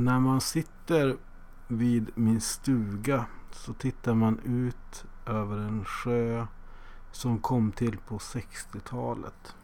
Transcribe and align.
När 0.00 0.20
man 0.20 0.40
sitter 0.40 1.16
vid 1.68 2.10
min 2.14 2.40
stuga 2.40 3.26
så 3.52 3.72
tittar 3.72 4.14
man 4.14 4.38
ut 4.38 5.04
över 5.26 5.58
en 5.58 5.84
sjö 5.84 6.46
som 7.12 7.38
kom 7.38 7.72
till 7.72 7.98
på 7.98 8.18
60-talet. 8.18 9.56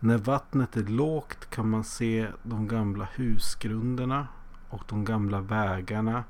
När 0.00 0.18
vattnet 0.18 0.76
är 0.76 0.82
lågt 0.82 1.50
kan 1.50 1.70
man 1.70 1.84
se 1.84 2.28
de 2.42 2.68
gamla 2.68 3.08
husgrunderna 3.14 4.28
och 4.68 4.82
de 4.88 5.04
gamla 5.04 5.40
vägarna 5.40 6.24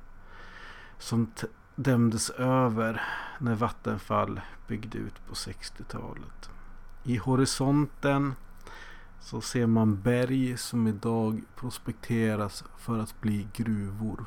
som 0.99 1.31
dämdes 1.77 2.31
över 2.31 3.03
när 3.39 3.55
Vattenfall 3.55 4.41
byggde 4.67 4.99
ut 4.99 5.27
på 5.29 5.35
60-talet. 5.35 6.51
I 7.03 7.17
horisonten 7.17 8.35
så 9.21 9.41
ser 9.41 9.67
man 9.67 10.01
berg 10.01 10.57
som 10.57 10.87
idag 10.87 11.43
prospekteras 11.57 12.65
för 12.79 12.99
att 12.99 13.21
bli 13.21 13.49
gruvor. 13.53 14.25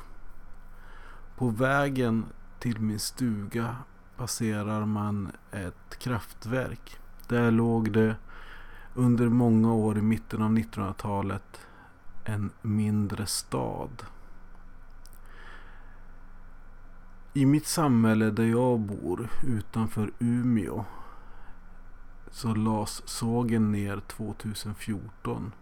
På 1.36 1.48
vägen 1.48 2.24
till 2.58 2.80
min 2.80 2.98
stuga 2.98 3.76
passerar 4.16 4.86
man 4.86 5.32
ett 5.52 5.98
kraftverk. 5.98 6.98
Där 7.28 7.50
låg 7.50 7.92
det 7.92 8.16
under 8.94 9.28
många 9.28 9.72
år 9.72 9.98
i 9.98 10.02
mitten 10.02 10.42
av 10.42 10.50
1900-talet 10.50 11.60
en 12.24 12.50
mindre 12.62 13.26
stad. 13.26 14.02
I 17.34 17.46
mitt 17.46 17.66
samhälle 17.66 18.30
där 18.30 18.44
jag 18.44 18.80
bor 18.80 19.30
utanför 19.46 20.12
Umeå 20.18 20.84
så 22.30 22.54
lades 22.54 23.02
sågen 23.08 23.72
ner 23.72 24.00
2014. 24.06 25.52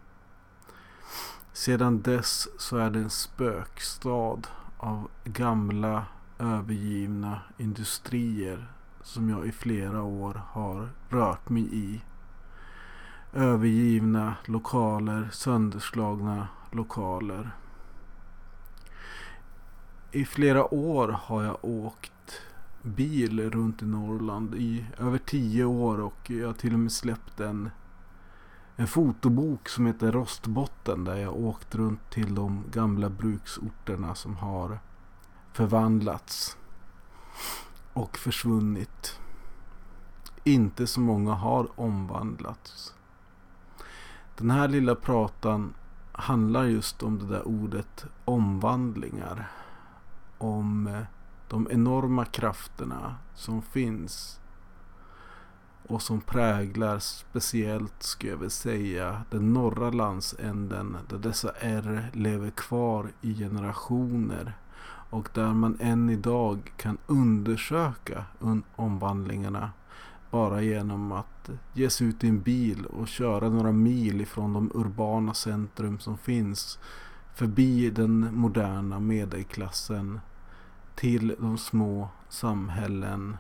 Sedan 1.53 2.03
dess 2.03 2.49
så 2.59 2.77
är 2.77 2.91
det 2.91 2.99
en 2.99 3.11
spökstad 3.11 4.41
av 4.77 5.09
gamla 5.25 6.07
övergivna 6.39 7.41
industrier 7.59 8.67
som 9.03 9.31
jag 9.31 9.47
i 9.47 9.53
flera 9.53 10.03
år 10.03 10.43
har 10.49 10.89
rört 11.09 11.49
mig 11.49 11.69
i. 11.73 12.03
Övergivna 13.33 14.35
lokaler, 14.45 15.29
sönderslagna 15.33 16.49
lokaler. 16.73 17.51
I 20.13 20.25
flera 20.25 20.75
år 20.75 21.09
har 21.09 21.43
jag 21.43 21.59
åkt 21.63 22.13
bil 22.87 23.51
runt 23.51 23.83
i 23.83 23.87
Norrland 23.87 24.55
i 24.55 24.87
över 24.99 25.19
tio 25.19 25.65
år 25.65 26.01
och 26.01 26.31
jag 26.31 26.47
har 26.47 26.55
till 26.55 26.73
och 26.73 26.79
med 26.79 26.93
släppt 26.93 27.41
en, 27.41 27.71
en 28.77 28.87
fotobok 28.87 29.69
som 29.69 29.87
heter 29.87 30.13
Rostbotten 30.13 31.05
där 31.05 31.17
jag 31.17 31.37
åkt 31.37 31.75
runt 31.75 32.11
till 32.11 32.35
de 32.35 32.65
gamla 32.71 33.11
bruksorterna 33.11 34.15
som 34.15 34.37
har 34.37 34.79
förvandlats 35.53 36.57
och 37.93 38.19
försvunnit. 38.19 39.21
Inte 40.45 40.87
så 40.87 41.01
många 41.01 41.35
har 41.35 41.81
omvandlats. 41.81 42.95
Den 44.37 44.51
här 44.51 44.69
lilla 44.69 44.95
pratan 44.95 45.75
handlar 46.13 46.65
just 46.65 47.03
om 47.03 47.19
det 47.19 47.27
där 47.27 47.49
ordet 47.49 48.05
omvandlingar. 48.25 49.51
Om 50.39 50.87
eh, 50.87 51.03
de 51.49 51.69
enorma 51.71 52.25
krafterna 52.25 53.17
som 53.35 53.63
finns 53.63 54.41
och 55.89 56.03
som 56.03 56.21
präglar 56.21 56.99
speciellt, 56.99 58.03
ska 58.03 58.29
jag 58.29 58.37
väl 58.37 58.51
säga, 58.51 59.23
den 59.31 59.53
norra 59.53 59.91
landsänden 59.91 60.97
där 61.09 61.19
dessa 61.19 61.51
R 61.61 62.11
lever 62.13 62.51
kvar 62.51 63.13
i 63.21 63.35
generationer 63.35 64.55
och 65.11 65.29
där 65.35 65.55
man 65.55 65.77
än 65.81 66.11
idag 66.11 66.73
kan 66.77 66.99
undersöka 67.07 68.25
omvandlingarna 68.77 69.71
bara 70.31 70.63
genom 70.63 71.13
att 71.13 71.51
ge 71.73 71.91
sig 71.91 72.07
ut 72.07 72.25
i 72.25 72.29
en 72.29 72.41
bil 72.41 72.87
och 72.87 73.09
köra 73.09 73.49
några 73.49 73.73
mil 73.73 74.21
ifrån 74.21 74.53
de 74.53 74.71
urbana 74.75 75.35
centrum 75.35 75.99
som 75.99 76.19
finns 76.19 76.79
förbi 77.35 77.91
den 77.91 78.35
moderna 78.35 79.01
medelklassen 79.01 80.21
till 80.97 81.35
de 81.39 81.59
små 81.59 82.09
samhällen 82.29 83.37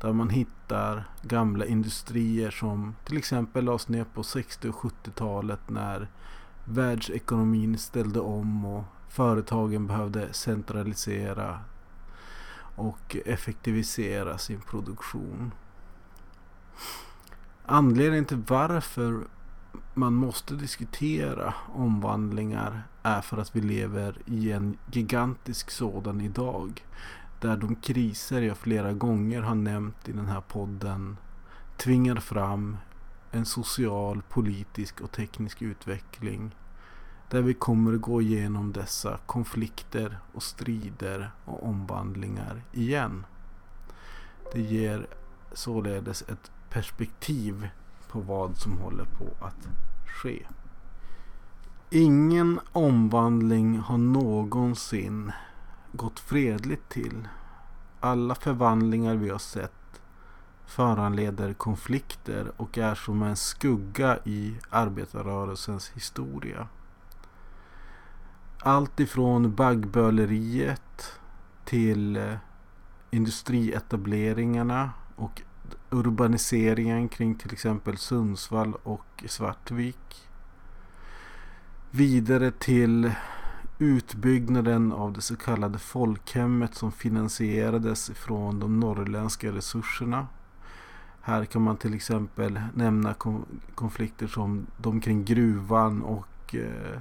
där 0.00 0.12
man 0.12 0.30
hittar 0.30 1.04
gamla 1.22 1.66
industrier 1.66 2.50
som 2.50 2.96
till 3.04 3.16
exempel 3.16 3.64
lades 3.64 3.88
ner 3.88 4.04
på 4.04 4.22
60 4.22 4.68
och 4.68 4.74
70-talet 4.74 5.60
när 5.70 6.08
världsekonomin 6.64 7.78
ställde 7.78 8.20
om 8.20 8.64
och 8.64 8.84
företagen 9.08 9.86
behövde 9.86 10.32
centralisera 10.32 11.58
och 12.76 13.16
effektivisera 13.26 14.38
sin 14.38 14.60
produktion. 14.60 15.52
Anledningen 17.66 18.24
till 18.24 18.42
varför 18.48 19.24
man 19.94 20.14
måste 20.14 20.54
diskutera 20.54 21.54
omvandlingar 21.74 22.82
är 23.02 23.20
för 23.20 23.38
att 23.38 23.56
vi 23.56 23.60
lever 23.60 24.16
i 24.26 24.52
en 24.52 24.78
gigantisk 24.92 25.70
sådan 25.70 26.20
idag. 26.20 26.84
Där 27.40 27.56
de 27.56 27.74
kriser 27.74 28.42
jag 28.42 28.56
flera 28.56 28.92
gånger 28.92 29.42
har 29.42 29.54
nämnt 29.54 30.08
i 30.08 30.12
den 30.12 30.26
här 30.26 30.40
podden 30.40 31.16
tvingar 31.76 32.16
fram 32.16 32.76
en 33.30 33.46
social, 33.46 34.22
politisk 34.28 35.00
och 35.00 35.12
teknisk 35.12 35.62
utveckling. 35.62 36.54
Där 37.28 37.42
vi 37.42 37.54
kommer 37.54 37.94
att 37.94 38.00
gå 38.00 38.22
igenom 38.22 38.72
dessa 38.72 39.18
konflikter 39.26 40.18
och 40.32 40.42
strider 40.42 41.30
och 41.44 41.66
omvandlingar 41.66 42.62
igen. 42.72 43.26
Det 44.52 44.60
ger 44.60 45.06
således 45.52 46.22
ett 46.22 46.50
perspektiv 46.70 47.68
på 48.08 48.20
vad 48.20 48.56
som 48.56 48.78
håller 48.78 49.04
på 49.04 49.46
att 49.46 49.68
ske. 50.06 50.46
Ingen 51.92 52.60
omvandling 52.72 53.78
har 53.78 53.98
någonsin 53.98 55.32
gått 55.92 56.20
fredligt 56.20 56.88
till. 56.88 57.28
Alla 58.00 58.34
förvandlingar 58.34 59.14
vi 59.14 59.30
har 59.30 59.38
sett 59.38 60.00
föranleder 60.66 61.52
konflikter 61.52 62.52
och 62.56 62.78
är 62.78 62.94
som 62.94 63.22
en 63.22 63.36
skugga 63.36 64.18
i 64.24 64.56
arbetarrörelsens 64.70 65.90
historia. 65.90 66.68
Allt 68.58 69.00
ifrån 69.00 69.54
baggböleriet 69.54 71.12
till 71.64 72.16
eh, 72.16 72.34
industrietableringarna 73.10 74.90
och 75.16 75.42
urbaniseringen 75.90 77.08
kring 77.08 77.34
till 77.34 77.52
exempel 77.52 77.96
Sundsvall 77.96 78.74
och 78.82 79.24
Svartvik. 79.26 80.29
Vidare 81.92 82.50
till 82.50 83.12
utbyggnaden 83.78 84.92
av 84.92 85.12
det 85.12 85.20
så 85.20 85.36
kallade 85.36 85.78
folkhemmet 85.78 86.74
som 86.74 86.92
finansierades 86.92 88.10
från 88.10 88.60
de 88.60 88.80
norrländska 88.80 89.52
resurserna. 89.52 90.26
Här 91.20 91.44
kan 91.44 91.62
man 91.62 91.76
till 91.76 91.94
exempel 91.94 92.60
nämna 92.74 93.14
konflikter 93.74 94.26
som 94.26 94.66
de 94.76 95.00
kring 95.00 95.24
gruvan 95.24 96.02
och 96.02 96.54
eh, 96.54 97.00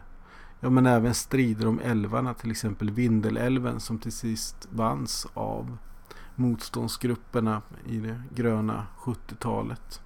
ja, 0.59 0.69
men 0.69 0.85
även 0.85 1.13
strider 1.13 1.67
om 1.67 1.79
älvarna, 1.79 2.33
till 2.33 2.51
exempel 2.51 2.91
Vindelälven 2.91 3.79
som 3.79 3.99
till 3.99 4.11
sist 4.11 4.67
vanns 4.71 5.27
av 5.33 5.77
motståndsgrupperna 6.35 7.61
i 7.85 7.97
det 7.97 8.21
gröna 8.35 8.87
70-talet. 8.97 10.01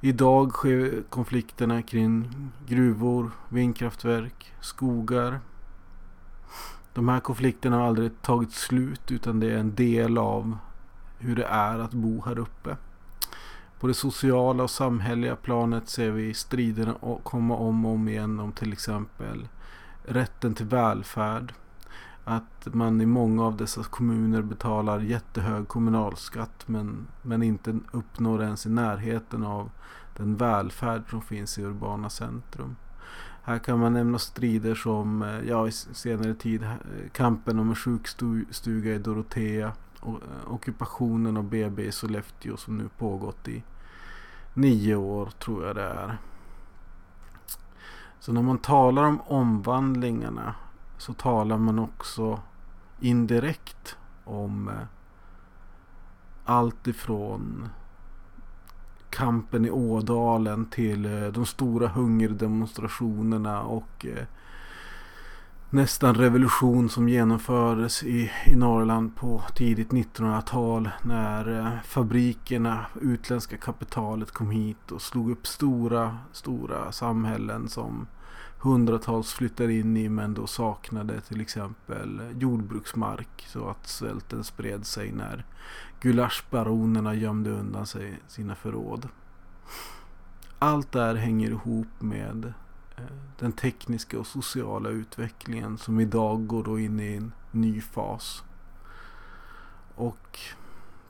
Idag 0.00 0.52
sker 0.52 1.02
konflikterna 1.10 1.82
kring 1.82 2.30
gruvor, 2.66 3.30
vindkraftverk, 3.48 4.52
skogar. 4.60 5.40
De 6.92 7.08
här 7.08 7.20
konflikterna 7.20 7.76
har 7.76 7.86
aldrig 7.86 8.22
tagit 8.22 8.52
slut 8.52 9.10
utan 9.10 9.40
det 9.40 9.50
är 9.50 9.58
en 9.58 9.74
del 9.74 10.18
av 10.18 10.58
hur 11.18 11.36
det 11.36 11.44
är 11.44 11.78
att 11.78 11.90
bo 11.90 12.22
här 12.24 12.38
uppe. 12.38 12.76
På 13.80 13.86
det 13.86 13.94
sociala 13.94 14.62
och 14.62 14.70
samhälleliga 14.70 15.36
planet 15.36 15.88
ser 15.88 16.10
vi 16.10 16.34
striderna 16.34 16.94
komma 17.22 17.56
om 17.56 17.84
och 17.86 17.92
om 17.92 18.08
igen 18.08 18.40
om 18.40 18.52
till 18.52 18.72
exempel 18.72 19.48
rätten 20.04 20.54
till 20.54 20.66
välfärd, 20.66 21.52
att 22.28 22.74
man 22.74 23.00
i 23.00 23.06
många 23.06 23.44
av 23.44 23.56
dessa 23.56 23.82
kommuner 23.82 24.42
betalar 24.42 25.00
jättehög 25.00 25.68
kommunalskatt 25.68 26.68
men, 26.68 27.06
men 27.22 27.42
inte 27.42 27.78
uppnår 27.90 28.42
ens 28.42 28.66
i 28.66 28.68
närheten 28.68 29.44
av 29.44 29.70
den 30.16 30.36
välfärd 30.36 31.10
som 31.10 31.22
finns 31.22 31.58
i 31.58 31.62
urbana 31.62 32.10
centrum. 32.10 32.76
Här 33.42 33.58
kan 33.58 33.78
man 33.78 33.92
nämna 33.92 34.18
strider 34.18 34.74
som 34.74 35.22
eh, 35.22 35.48
ja, 35.48 35.68
i 35.68 35.72
senare 35.72 36.34
tid 36.34 36.62
eh, 36.62 36.70
kampen 37.12 37.58
om 37.58 37.68
en 37.68 37.76
sjukstuga 37.76 38.94
i 38.94 38.98
Dorotea 38.98 39.72
och 40.00 40.14
eh, 40.14 40.52
ockupationen 40.52 41.36
av 41.36 41.44
BB 41.44 41.82
i 41.82 41.92
Sollefteå 41.92 42.56
som 42.56 42.78
nu 42.78 42.88
pågått 42.98 43.48
i 43.48 43.62
nio 44.54 44.96
år 44.96 45.26
tror 45.26 45.66
jag 45.66 45.76
det 45.76 45.82
är. 45.82 46.18
Så 48.20 48.32
när 48.32 48.42
man 48.42 48.58
talar 48.58 49.02
om 49.02 49.20
omvandlingarna 49.20 50.54
så 50.98 51.12
talar 51.12 51.58
man 51.58 51.78
också 51.78 52.40
indirekt 53.00 53.96
om 54.24 54.68
eh, 54.68 54.74
allt 56.44 56.86
ifrån 56.86 57.68
kampen 59.10 59.64
i 59.64 59.70
Ådalen 59.70 60.66
till 60.66 61.04
eh, 61.04 61.28
de 61.28 61.46
stora 61.46 61.88
hungerdemonstrationerna 61.88 63.62
och 63.62 64.06
eh, 64.06 64.24
nästan 65.70 66.14
revolution 66.14 66.88
som 66.88 67.08
genomfördes 67.08 68.02
i, 68.02 68.30
i 68.46 68.56
Norrland 68.56 69.16
på 69.16 69.42
tidigt 69.54 69.88
1900-tal 69.88 70.90
när 71.02 71.80
fabrikerna, 71.84 72.86
utländska 73.00 73.56
kapitalet 73.56 74.30
kom 74.30 74.50
hit 74.50 74.92
och 74.92 75.02
slog 75.02 75.30
upp 75.30 75.46
stora, 75.46 76.18
stora 76.32 76.92
samhällen 76.92 77.68
som 77.68 78.06
hundratals 78.58 79.32
flyttade 79.32 79.72
in 79.72 79.96
i 79.96 80.08
men 80.08 80.34
då 80.34 80.46
saknade 80.46 81.20
till 81.20 81.40
exempel 81.40 82.34
jordbruksmark 82.38 83.46
så 83.48 83.68
att 83.68 83.86
svälten 83.86 84.44
spred 84.44 84.86
sig 84.86 85.12
när 85.12 85.44
gulaschbaronerna 86.00 87.14
gömde 87.14 87.50
undan 87.50 87.86
sig 87.86 88.20
sina 88.28 88.54
förråd. 88.54 89.08
Allt 90.58 90.92
det 90.92 91.00
här 91.00 91.14
hänger 91.14 91.50
ihop 91.50 92.00
med 92.00 92.52
eh, 92.96 93.04
den 93.38 93.52
tekniska 93.52 94.18
och 94.18 94.26
sociala 94.26 94.88
utvecklingen 94.88 95.78
som 95.78 96.00
idag 96.00 96.46
går 96.46 96.64
då 96.64 96.78
in 96.78 97.00
i 97.00 97.16
en 97.16 97.32
ny 97.50 97.80
fas. 97.80 98.44
Och 99.94 100.38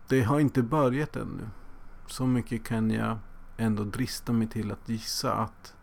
det 0.09 0.23
har 0.23 0.41
inte 0.41 0.63
börjat 0.63 1.17
ännu. 1.17 1.49
Så 2.07 2.27
mycket 2.27 2.65
kan 2.65 2.91
jag 2.91 3.19
ändå 3.57 3.85
drista 3.85 4.33
mig 4.33 4.49
till 4.49 4.73
att 4.73 4.89
gissa 4.89 5.33
att 5.33 5.75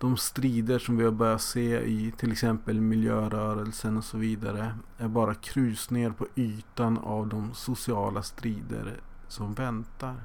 de 0.00 0.16
strider 0.16 0.78
som 0.78 0.96
vi 0.96 1.04
har 1.04 1.10
börjat 1.10 1.42
se 1.42 1.80
i 1.80 2.12
till 2.16 2.32
exempel 2.32 2.80
miljörörelsen 2.80 3.96
och 3.96 4.04
så 4.04 4.18
vidare 4.18 4.74
är 4.98 5.08
bara 5.08 5.34
krusningar 5.34 6.10
på 6.10 6.26
ytan 6.34 6.98
av 6.98 7.28
de 7.28 7.54
sociala 7.54 8.22
strider 8.22 9.00
som 9.28 9.54
väntar. 9.54 10.16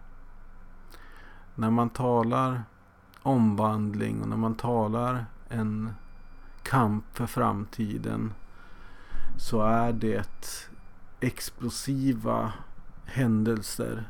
När 1.56 1.70
man 1.70 1.90
talar 1.90 2.64
omvandling 3.22 4.22
och 4.22 4.28
när 4.28 4.38
man 4.38 4.56
talar 4.56 5.26
en 5.50 5.94
kamp 6.64 7.06
för 7.14 7.26
framtiden 7.26 8.34
så 9.38 9.62
är 9.62 9.94
det 9.94 10.60
explosiva 11.20 12.54
händelser 13.06 14.10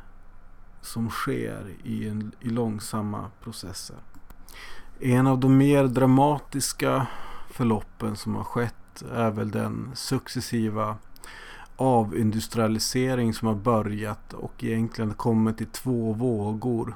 som 0.82 1.10
sker 1.10 1.74
i, 1.84 2.10
en, 2.10 2.32
i 2.40 2.50
långsamma 2.50 3.32
processer. 3.44 3.98
En 5.00 5.28
av 5.28 5.40
de 5.40 5.58
mer 5.58 5.84
dramatiska 5.84 7.08
förloppen 7.50 8.16
som 8.16 8.36
har 8.36 8.44
skett 8.44 9.04
är 9.14 9.32
väl 9.32 9.52
den 9.52 9.92
successiva 9.94 10.98
avindustrialisering 11.76 13.34
som 13.34 13.48
har 13.48 13.56
börjat 13.56 14.34
och 14.34 14.64
egentligen 14.64 15.14
kommit 15.14 15.62
i 15.62 15.66
två 15.66 16.14
vågor. 16.14 16.96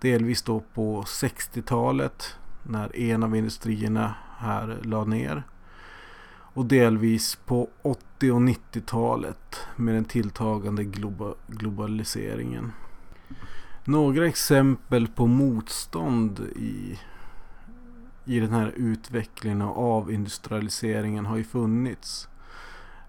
Delvis 0.00 0.42
då 0.42 0.62
på 0.74 1.02
60-talet 1.02 2.36
när 2.62 2.96
en 2.96 3.22
av 3.22 3.36
industrierna 3.36 4.14
här 4.38 4.78
la 4.82 5.04
ner. 5.04 5.42
Och 6.30 6.66
delvis 6.66 7.36
på 7.36 7.68
80 7.82 8.30
och 8.30 8.40
90-talet 8.40 9.60
med 9.76 9.94
den 9.94 10.04
tilltagande 10.04 10.84
globaliseringen. 11.46 12.72
Några 13.88 14.26
exempel 14.26 15.08
på 15.08 15.26
motstånd 15.26 16.40
i, 16.56 16.98
i 18.24 18.40
den 18.40 18.52
här 18.52 18.72
utvecklingen 18.76 19.62
av 19.62 20.12
industrialiseringen 20.12 21.26
har 21.26 21.36
ju 21.36 21.44
funnits. 21.44 22.28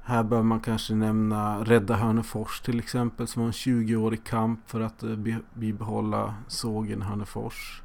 Här 0.04 0.24
bör 0.24 0.44
man 0.44 0.60
kanske 0.60 0.96
nämna 0.96 1.64
Rädda 1.64 1.96
Hörnefors 1.96 2.62
till 2.62 2.80
exempel 2.80 3.28
som 3.28 3.42
var 3.42 3.48
en 3.48 3.54
20-årig 3.54 4.24
kamp 4.24 4.60
för 4.70 4.82
att 4.82 5.04
eh, 5.04 5.16
bibehålla 5.54 6.36
sågen 6.48 7.02
Hörnefors. 7.02 7.82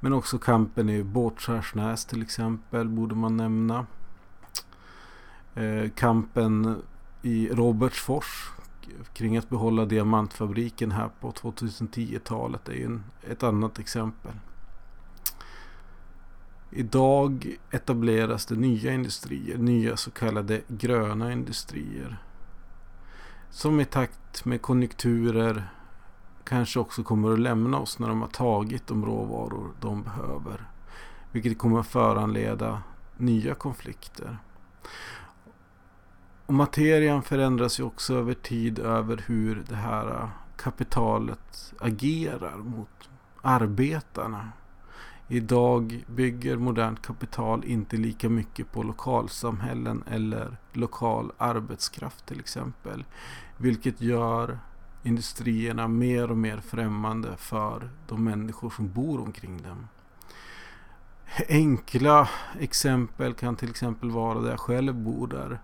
Men 0.00 0.12
också 0.12 0.38
kampen 0.38 0.88
i 0.88 1.04
Båtskärsnäs 1.04 2.04
till 2.04 2.22
exempel 2.22 2.88
borde 2.88 3.14
man 3.14 3.36
nämna. 3.36 3.86
Eh, 5.54 5.90
kampen 5.94 6.82
i 7.22 7.48
Robertsfors 7.48 8.50
kring 9.12 9.36
att 9.36 9.48
behålla 9.48 9.84
diamantfabriken 9.84 10.92
här 10.92 11.10
på 11.20 11.30
2010-talet 11.30 12.68
är 12.68 12.72
ju 12.72 12.84
en, 12.84 13.04
ett 13.30 13.42
annat 13.42 13.78
exempel. 13.78 14.32
Idag 16.70 17.56
etableras 17.70 18.46
det 18.46 18.56
nya 18.56 18.92
industrier, 18.92 19.58
nya 19.58 19.96
så 19.96 20.10
kallade 20.10 20.60
gröna 20.68 21.32
industrier. 21.32 22.22
Som 23.50 23.80
i 23.80 23.84
takt 23.84 24.44
med 24.44 24.62
konjunkturer 24.62 25.68
kanske 26.44 26.80
också 26.80 27.02
kommer 27.02 27.32
att 27.32 27.38
lämna 27.38 27.78
oss 27.78 27.98
när 27.98 28.08
de 28.08 28.20
har 28.20 28.28
tagit 28.28 28.86
de 28.86 29.04
råvaror 29.04 29.70
de 29.80 30.02
behöver. 30.02 30.68
Vilket 31.32 31.58
kommer 31.58 31.80
att 31.80 31.86
föranleda 31.86 32.82
nya 33.16 33.54
konflikter. 33.54 34.38
Och 36.48 36.54
materian 36.54 37.22
förändras 37.22 37.80
ju 37.80 37.84
också 37.84 38.14
över 38.14 38.34
tid 38.34 38.78
över 38.78 39.24
hur 39.26 39.64
det 39.68 39.74
här 39.74 40.06
äh, 40.06 40.28
kapitalet 40.56 41.74
agerar 41.78 42.56
mot 42.56 43.10
arbetarna. 43.42 44.52
Idag 45.28 46.04
bygger 46.06 46.56
modernt 46.56 47.02
kapital 47.02 47.64
inte 47.64 47.96
lika 47.96 48.28
mycket 48.28 48.72
på 48.72 48.82
lokalsamhällen 48.82 50.04
eller 50.10 50.56
lokal 50.72 51.32
arbetskraft 51.38 52.26
till 52.26 52.40
exempel. 52.40 53.04
Vilket 53.56 54.00
gör 54.00 54.58
industrierna 55.02 55.88
mer 55.88 56.30
och 56.30 56.38
mer 56.38 56.56
främmande 56.56 57.36
för 57.36 57.90
de 58.06 58.24
människor 58.24 58.70
som 58.70 58.92
bor 58.92 59.20
omkring 59.20 59.62
dem. 59.62 59.88
Enkla 61.48 62.28
exempel 62.60 63.34
kan 63.34 63.56
till 63.56 63.70
exempel 63.70 64.10
vara 64.10 64.40
där 64.40 64.50
jag 64.50 64.60
själv 64.60 64.94
bor 64.94 65.26
där 65.26 65.58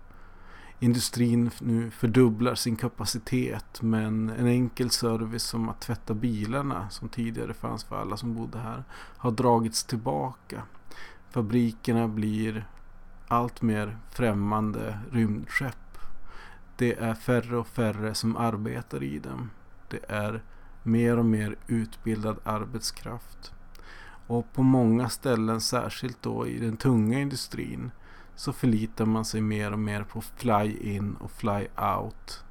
industrin 0.79 1.51
nu 1.59 1.91
fördubblar 1.91 2.55
sin 2.55 2.75
kapacitet 2.75 3.81
men 3.81 4.29
en 4.29 4.47
enkel 4.47 4.89
service 4.89 5.43
som 5.43 5.69
att 5.69 5.81
tvätta 5.81 6.13
bilarna 6.13 6.89
som 6.89 7.09
tidigare 7.09 7.53
fanns 7.53 7.83
för 7.83 7.95
alla 7.95 8.17
som 8.17 8.35
bodde 8.35 8.57
här 8.57 8.83
har 9.17 9.31
dragits 9.31 9.83
tillbaka. 9.83 10.61
Fabrikerna 11.29 12.07
blir 12.07 12.67
allt 13.27 13.61
mer 13.61 13.97
främmande 14.11 14.99
rymdskepp. 15.11 15.97
Det 16.77 16.93
är 16.93 17.13
färre 17.13 17.57
och 17.57 17.67
färre 17.67 18.13
som 18.13 18.37
arbetar 18.37 19.03
i 19.03 19.19
dem. 19.19 19.49
Det 19.89 19.99
är 20.07 20.43
mer 20.83 21.19
och 21.19 21.25
mer 21.25 21.55
utbildad 21.67 22.37
arbetskraft. 22.43 23.53
Och 24.27 24.53
på 24.53 24.63
många 24.63 25.09
ställen, 25.09 25.61
särskilt 25.61 26.21
då 26.21 26.47
i 26.47 26.59
den 26.59 26.77
tunga 26.77 27.19
industrin, 27.19 27.91
så 28.35 28.53
förlitar 28.53 29.05
man 29.05 29.25
sig 29.25 29.41
mer 29.41 29.71
och 29.71 29.79
mer 29.79 30.03
på 30.03 30.21
fly-in 30.21 31.15
och 31.15 31.31
fly-out. 31.31 32.43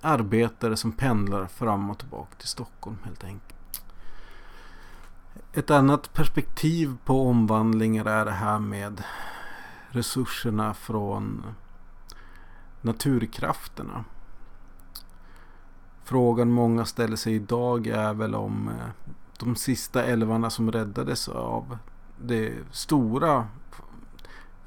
Arbetare 0.00 0.76
som 0.76 0.92
pendlar 0.92 1.46
fram 1.46 1.90
och 1.90 1.98
tillbaka 1.98 2.34
till 2.38 2.48
Stockholm 2.48 2.98
helt 3.04 3.24
enkelt. 3.24 3.82
Ett 5.52 5.70
annat 5.70 6.12
perspektiv 6.12 6.96
på 7.04 7.28
omvandlingar 7.28 8.04
är 8.04 8.24
det 8.24 8.30
här 8.30 8.58
med 8.58 9.02
resurserna 9.88 10.74
från 10.74 11.44
naturkrafterna. 12.80 14.04
Frågan 16.04 16.50
många 16.50 16.84
ställer 16.84 17.16
sig 17.16 17.34
idag 17.34 17.86
är 17.86 18.14
väl 18.14 18.34
om 18.34 18.68
eh, 18.68 19.14
de 19.38 19.56
sista 19.56 20.04
älvarna 20.04 20.50
som 20.50 20.72
räddades 20.72 21.28
av 21.28 21.78
det 22.20 22.54
stora 22.70 23.46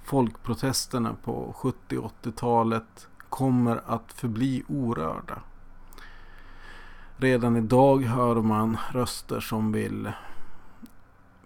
folkprotesterna 0.03 1.15
på 1.23 1.53
70 1.57 2.09
80-talet 2.23 3.07
kommer 3.29 3.81
att 3.85 4.13
förbli 4.13 4.63
orörda. 4.67 5.41
Redan 7.17 7.57
idag 7.57 8.01
hör 8.03 8.35
man 8.35 8.77
röster 8.91 9.39
som 9.39 9.71
vill 9.71 10.11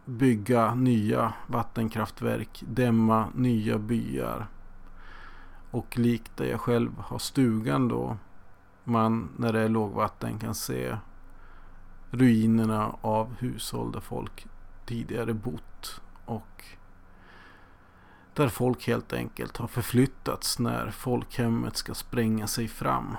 bygga 0.05 0.75
nya 0.75 1.33
vattenkraftverk, 1.47 2.63
dämma 2.67 3.27
nya 3.35 3.77
byar. 3.77 4.47
Och 5.71 5.97
likt 5.97 6.37
där 6.37 6.45
jag 6.45 6.61
själv 6.61 6.91
har 6.99 7.19
stugan 7.19 7.87
då 7.87 8.17
man 8.83 9.29
när 9.37 9.53
det 9.53 9.59
är 9.59 9.69
lågvatten 9.69 10.39
kan 10.39 10.55
se 10.55 10.97
ruinerna 12.11 12.95
av 13.01 13.35
hushåll 13.39 13.91
där 13.91 13.99
folk 13.99 14.47
tidigare 14.85 15.33
bott. 15.33 16.01
Och 16.25 16.63
där 18.35 18.47
folk 18.47 18.87
helt 18.87 19.13
enkelt 19.13 19.57
har 19.57 19.67
förflyttats 19.67 20.59
när 20.59 20.91
folkhemmet 20.91 21.77
ska 21.77 21.93
spränga 21.93 22.47
sig 22.47 22.67
fram. 22.67 23.17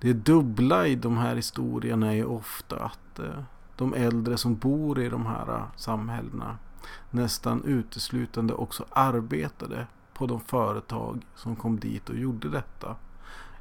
Det 0.00 0.12
dubbla 0.12 0.86
i 0.86 0.94
de 0.94 1.16
här 1.16 1.36
historierna 1.36 2.14
är 2.14 2.24
ofta 2.24 2.76
att 2.76 3.18
eh, 3.18 3.42
de 3.76 3.94
äldre 3.94 4.36
som 4.36 4.56
bor 4.56 5.00
i 5.00 5.08
de 5.08 5.26
här 5.26 5.48
eh, 5.54 5.64
samhällena 5.76 6.58
nästan 7.10 7.64
uteslutande 7.64 8.54
också 8.54 8.84
arbetade 8.90 9.86
på 10.14 10.26
de 10.26 10.40
företag 10.40 11.26
som 11.34 11.56
kom 11.56 11.80
dit 11.80 12.08
och 12.08 12.16
gjorde 12.16 12.48
detta. 12.48 12.96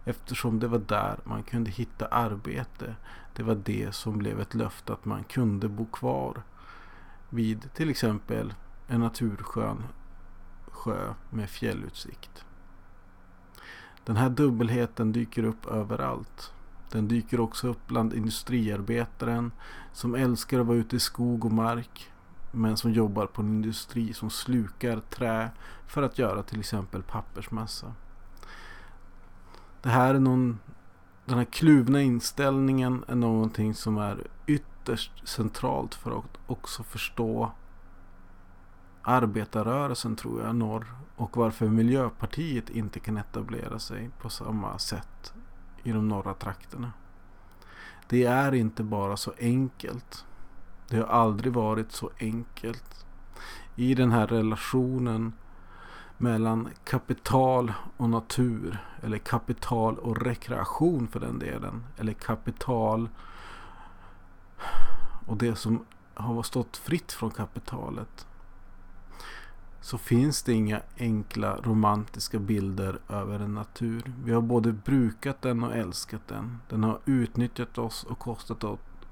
Eftersom 0.05 0.59
det 0.59 0.67
var 0.67 0.79
där 0.79 1.19
man 1.23 1.43
kunde 1.43 1.71
hitta 1.71 2.05
arbete. 2.05 2.95
Det 3.35 3.43
var 3.43 3.55
det 3.55 3.95
som 3.95 4.17
blev 4.17 4.39
ett 4.39 4.53
löfte 4.53 4.93
att 4.93 5.05
man 5.05 5.23
kunde 5.23 5.67
bo 5.67 5.85
kvar 5.85 6.41
vid 7.29 7.73
till 7.73 7.89
exempel 7.89 8.53
en 8.87 8.99
naturskön 8.99 9.83
sjö 10.67 11.13
med 11.29 11.49
fjällutsikt. 11.49 12.45
Den 14.03 14.15
här 14.15 14.29
dubbelheten 14.29 15.11
dyker 15.11 15.43
upp 15.43 15.65
överallt. 15.65 16.53
Den 16.91 17.07
dyker 17.07 17.39
också 17.39 17.67
upp 17.67 17.87
bland 17.87 18.13
industriarbetaren 18.13 19.51
som 19.93 20.15
älskar 20.15 20.59
att 20.59 20.65
vara 20.65 20.77
ute 20.77 20.95
i 20.95 20.99
skog 20.99 21.45
och 21.45 21.51
mark 21.51 22.11
men 22.51 22.77
som 22.77 22.91
jobbar 22.91 23.25
på 23.25 23.41
en 23.41 23.47
industri 23.47 24.13
som 24.13 24.29
slukar 24.29 24.99
trä 24.99 25.49
för 25.87 26.03
att 26.03 26.19
göra 26.19 26.43
till 26.43 26.59
exempel 26.59 27.03
pappersmassa. 27.03 27.93
Det 29.81 29.89
här 29.89 30.15
är 30.15 30.19
någon, 30.19 30.59
den 31.25 31.37
här 31.37 31.45
kluvna 31.45 32.01
inställningen 32.01 33.03
är 33.07 33.15
någonting 33.15 33.73
som 33.73 33.97
är 33.97 34.27
ytterst 34.45 35.27
centralt 35.27 35.95
för 35.95 36.19
att 36.19 36.37
också 36.47 36.83
förstå 36.83 37.51
arbetarrörelsen 39.05 40.15
tror 40.15 40.41
jag 40.41 40.55
norr 40.55 40.85
och 41.15 41.37
varför 41.37 41.67
Miljöpartiet 41.67 42.69
inte 42.69 42.99
kan 42.99 43.17
etablera 43.17 43.79
sig 43.79 44.09
på 44.21 44.29
samma 44.29 44.79
sätt 44.79 45.33
i 45.83 45.91
de 45.91 46.07
norra 46.07 46.33
trakterna. 46.33 46.91
Det 48.07 48.23
är 48.23 48.53
inte 48.53 48.83
bara 48.83 49.17
så 49.17 49.33
enkelt. 49.39 50.25
Det 50.89 50.97
har 50.97 51.05
aldrig 51.05 51.53
varit 51.53 51.91
så 51.91 52.11
enkelt. 52.19 53.05
I 53.75 53.95
den 53.95 54.11
här 54.11 54.27
relationen 54.27 55.33
mellan 56.17 56.69
kapital 56.83 57.73
och 57.97 58.09
natur. 58.09 58.77
Eller 59.01 59.17
kapital 59.17 59.99
och 59.99 60.21
rekreation 60.21 61.07
för 61.07 61.19
den 61.19 61.39
delen. 61.39 61.83
Eller 61.97 62.13
kapital 62.13 63.09
och 65.25 65.37
det 65.37 65.55
som 65.55 65.85
har 66.13 66.43
stått 66.43 66.77
fritt 66.77 67.11
från 67.11 67.31
kapitalet. 67.31 68.27
Så 69.85 69.97
finns 69.97 70.43
det 70.43 70.53
inga 70.53 70.81
enkla 70.97 71.57
romantiska 71.57 72.39
bilder 72.39 72.99
över 73.09 73.39
en 73.39 73.53
natur. 73.53 74.13
Vi 74.23 74.33
har 74.33 74.41
både 74.41 74.73
brukat 74.73 75.41
den 75.41 75.63
och 75.63 75.75
älskat 75.75 76.27
den. 76.27 76.59
Den 76.69 76.83
har 76.83 76.99
utnyttjat 77.05 77.77
oss 77.77 78.03
och 78.03 78.19
kostat 78.19 78.63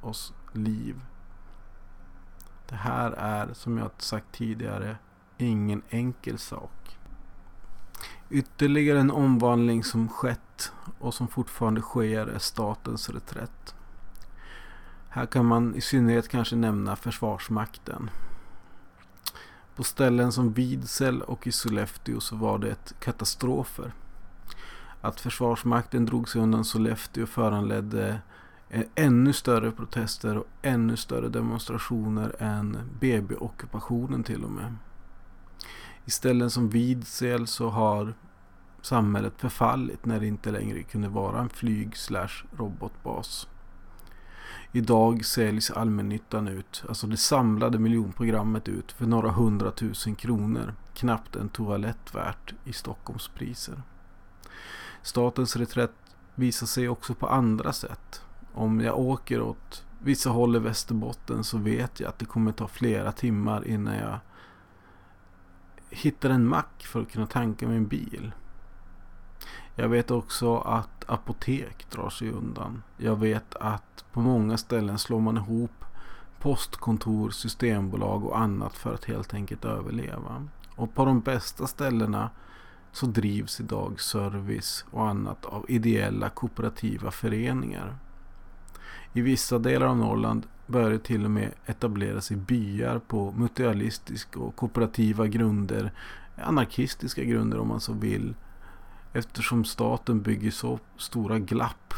oss 0.02 0.34
liv. 0.54 1.02
Det 2.70 2.76
här 2.76 3.12
är, 3.12 3.54
som 3.54 3.78
jag 3.78 3.90
sagt 3.98 4.26
tidigare, 4.32 4.98
ingen 5.38 5.82
enkel 5.90 6.38
sak. 6.38 6.98
Ytterligare 8.30 9.00
en 9.00 9.12
omvandling 9.12 9.84
som 9.84 10.10
skett 10.10 10.72
och 11.00 11.14
som 11.14 11.28
fortfarande 11.28 11.82
sker 11.82 12.28
är 12.28 12.40
statens 12.40 13.10
reträtt. 13.10 13.76
Här 15.10 15.26
kan 15.26 15.46
man 15.46 15.76
i 15.76 15.82
synnerhet 15.82 16.30
kanske 16.30 16.56
nämna 16.56 16.96
Försvarsmakten. 16.96 18.10
På 19.76 19.84
ställen 19.84 20.32
som 20.32 20.54
Vidsel 20.54 21.22
och 21.22 21.48
i 21.48 21.52
Sollefteå 21.52 22.20
så 22.20 22.36
var 22.36 22.58
det 22.60 23.00
katastrofer. 23.00 23.94
Att 25.02 25.20
Försvarsmakten 25.20 26.06
drog 26.06 26.30
sig 26.30 26.42
undan 26.42 26.66
Sollefteå 26.66 27.26
föranledde 27.26 28.22
eh, 28.70 28.84
ännu 28.96 29.34
större 29.34 29.72
protester 29.72 30.38
och 30.38 30.48
ännu 30.62 30.98
större 30.98 31.30
demonstrationer 31.30 32.36
än 32.40 32.78
BB-ockupationen 33.00 34.24
till 34.24 34.44
och 34.44 34.52
med. 34.52 34.76
I 36.06 36.12
ställen 36.12 36.50
som 36.50 36.70
Vidsel 36.70 37.48
så 37.48 37.70
har 37.70 38.14
samhället 38.82 39.34
förfallit 39.38 40.06
när 40.06 40.20
det 40.20 40.28
inte 40.28 40.52
längre 40.52 40.84
kunde 40.84 41.10
vara 41.10 41.40
en 41.40 41.50
flyg 41.50 41.98
slash 41.98 42.46
robotbas. 42.58 43.48
Idag 44.76 45.26
säljs 45.26 45.72
allmännyttan 45.72 46.48
ut, 46.48 46.84
alltså 46.90 47.08
det 47.08 47.18
samlade 47.18 47.80
miljonprogrammet 47.80 48.68
ut 48.68 48.92
för 48.92 49.06
några 49.06 49.32
hundratusen 49.32 50.16
kronor. 50.16 50.74
Knappt 50.94 51.36
en 51.36 51.50
toalett 51.50 52.16
värt 52.16 52.54
i 52.66 52.74
Stockholmspriser. 52.74 53.82
Statens 55.02 55.56
reträtt 55.56 55.96
visar 56.36 56.68
sig 56.68 56.90
också 56.90 57.16
på 57.16 57.28
andra 57.28 57.74
sätt. 57.74 58.22
Om 58.54 58.82
jag 58.82 59.00
åker 59.00 59.42
åt 59.42 59.86
vissa 60.04 60.30
håll 60.30 60.56
i 60.56 60.60
Västerbotten 60.60 61.44
så 61.44 61.58
vet 61.58 62.00
jag 62.00 62.10
att 62.10 62.20
det 62.20 62.26
kommer 62.26 62.52
ta 62.52 62.68
flera 62.68 63.12
timmar 63.12 63.68
innan 63.68 63.96
jag 63.96 64.20
hittar 65.90 66.30
en 66.30 66.48
mack 66.48 66.86
för 66.86 67.02
att 67.02 67.12
kunna 67.12 67.28
tanka 67.28 67.68
min 67.68 67.88
bil. 67.88 68.32
Jag 69.76 69.90
vet 69.90 70.12
också 70.12 70.58
att 70.58 71.10
apotek 71.10 71.90
drar 71.90 72.10
sig 72.10 72.32
undan. 72.32 72.84
Jag 72.98 73.16
vet 73.16 73.56
att 73.56 74.06
på 74.12 74.22
många 74.22 74.58
ställen 74.58 75.00
slår 75.00 75.20
man 75.20 75.38
ihop 75.38 75.86
postkontor, 76.40 77.30
systembolag 77.30 78.26
och 78.26 78.40
annat 78.40 78.74
för 78.74 78.94
att 78.94 79.06
helt 79.06 79.34
enkelt 79.34 79.66
överleva. 79.66 80.48
Och 80.76 80.94
på 80.94 81.06
de 81.06 81.20
bästa 81.20 81.68
ställena 81.68 82.30
så 82.92 83.06
drivs 83.06 83.60
idag 83.60 84.02
service 84.02 84.86
och 84.92 85.08
annat 85.08 85.46
av 85.46 85.66
ideella 85.68 86.30
kooperativa 86.30 87.12
föreningar. 87.12 87.96
I 89.14 89.22
vissa 89.22 89.60
delar 89.60 89.88
av 89.88 89.98
Norrland 89.98 90.48
börjar 90.68 90.90
det 90.90 91.00
till 91.00 91.26
och 91.26 91.32
med 91.32 91.52
etablera 91.66 92.22
sig 92.22 92.38
byar 92.38 93.00
på 93.00 93.32
mutualistiska 93.32 94.40
och 94.40 94.56
kooperativa 94.56 95.28
grunder, 95.28 95.92
anarkistiska 96.36 97.24
grunder 97.24 97.60
om 97.60 97.68
man 97.68 97.80
så 97.80 97.94
vill, 97.94 98.36
Eftersom 99.14 99.66
staten 99.66 100.22
bygger 100.22 100.52
så 100.52 100.80
stora 100.98 101.40
glapp 101.40 101.94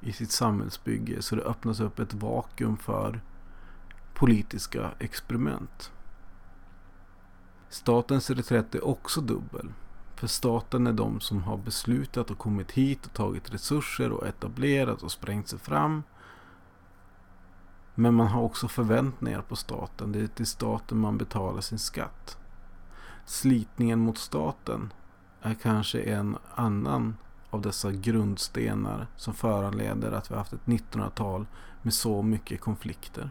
i 0.00 0.12
sitt 0.12 0.30
samhällsbygge 0.30 1.22
så 1.22 1.36
det 1.36 1.42
öppnas 1.42 1.80
upp 1.80 1.98
ett 1.98 2.14
vakuum 2.14 2.76
för 2.76 3.20
politiska 4.14 4.90
experiment. 4.98 5.92
Statens 7.68 8.30
reträtt 8.30 8.74
är 8.74 8.84
också 8.84 9.20
dubbel. 9.20 9.72
För 10.16 10.26
staten 10.26 10.86
är 10.86 10.92
de 10.92 11.20
som 11.20 11.42
har 11.42 11.56
beslutat 11.56 12.30
och 12.30 12.38
kommit 12.38 12.70
hit 12.70 13.06
och 13.06 13.12
tagit 13.12 13.54
resurser 13.54 14.12
och 14.12 14.26
etablerat 14.26 15.02
och 15.02 15.12
sprängt 15.12 15.48
sig 15.48 15.58
fram. 15.58 16.02
Men 17.94 18.14
man 18.14 18.26
har 18.26 18.42
också 18.42 18.68
förväntningar 18.68 19.42
på 19.42 19.56
staten. 19.56 20.12
Det 20.12 20.20
är 20.20 20.26
till 20.26 20.46
staten 20.46 20.98
man 20.98 21.18
betalar 21.18 21.60
sin 21.60 21.78
skatt. 21.78 22.38
Slitningen 23.26 23.98
mot 23.98 24.18
staten 24.18 24.92
är 25.42 25.54
kanske 25.54 26.00
en 26.00 26.36
annan 26.54 27.16
av 27.50 27.60
dessa 27.60 27.92
grundstenar 27.92 29.06
som 29.16 29.34
föranleder 29.34 30.12
att 30.12 30.30
vi 30.30 30.34
haft 30.34 30.52
ett 30.52 30.64
1900-tal 30.64 31.46
med 31.82 31.94
så 31.94 32.22
mycket 32.22 32.60
konflikter. 32.60 33.30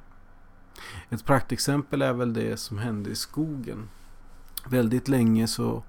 Ett 1.09 1.25
praktexempel 1.25 2.01
är 2.01 2.13
väl 2.13 2.33
det 2.33 2.59
som 2.59 2.77
hände 2.77 3.09
i 3.09 3.15
skogen. 3.15 3.89
Väldigt 4.67 5.07
länge 5.07 5.47
så 5.47 5.83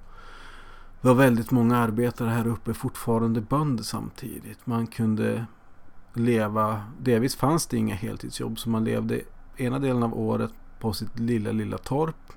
var 1.00 1.14
väldigt 1.14 1.50
många 1.50 1.76
arbetare 1.76 2.28
här 2.28 2.46
uppe 2.46 2.74
fortfarande 2.74 3.40
bönder 3.40 3.84
samtidigt. 3.84 4.66
Man 4.66 4.86
kunde 4.86 5.46
leva, 6.14 6.82
delvis 7.00 7.36
fanns 7.36 7.66
det 7.66 7.76
inga 7.76 7.94
heltidsjobb 7.94 8.58
så 8.58 8.70
man 8.70 8.84
levde 8.84 9.20
ena 9.56 9.78
delen 9.78 10.02
av 10.02 10.18
året 10.18 10.52
på 10.80 10.92
sitt 10.92 11.18
lilla, 11.18 11.52
lilla 11.52 11.78
torp 11.78 12.32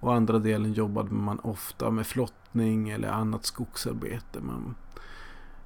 och 0.00 0.14
andra 0.14 0.38
delen 0.38 0.72
jobbade 0.72 1.10
man 1.10 1.38
ofta 1.38 1.90
med 1.90 2.06
flottning 2.06 2.88
eller 2.90 3.08
annat 3.08 3.44
skogsarbete. 3.44 4.40
Man 4.40 4.74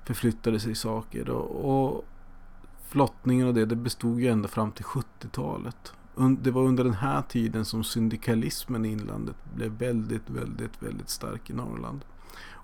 förflyttade 0.05 0.61
sig 0.61 0.75
saker. 0.75 1.31
Och, 1.31 1.91
och 1.91 2.05
flottningen 2.89 3.47
och 3.47 3.55
det, 3.55 3.67
det 3.67 3.77
bestod 3.77 4.21
ju 4.21 4.29
ända 4.29 4.49
fram 4.49 4.73
till 4.73 4.85
70-talet. 4.85 5.93
Det 6.41 6.51
var 6.51 6.63
under 6.63 6.85
den 6.85 6.95
här 6.95 7.23
tiden 7.23 7.65
som 7.65 7.85
syndikalismen 7.85 8.85
i 8.85 8.89
inlandet 8.89 9.37
blev 9.55 9.73
väldigt, 9.73 10.31
väldigt, 10.31 10.83
väldigt 10.83 11.09
stark 11.09 11.51
i 11.51 11.53
Norrland. 11.53 12.05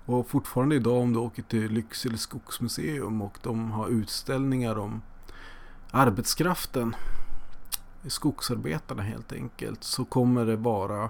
Och 0.05 0.29
fortfarande 0.29 0.75
idag 0.75 1.01
om 1.01 1.13
du 1.13 1.19
åker 1.19 1.43
till 1.43 1.71
Lycksele 1.71 2.17
skogsmuseum 2.17 3.21
och 3.21 3.37
de 3.41 3.71
har 3.71 3.87
utställningar 3.87 4.77
om 4.77 5.01
arbetskraften, 5.91 6.95
skogsarbetarna 8.07 9.03
helt 9.03 9.33
enkelt, 9.33 9.83
så 9.83 10.05
kommer 10.05 10.45
det 10.45 10.55
vara 10.55 11.09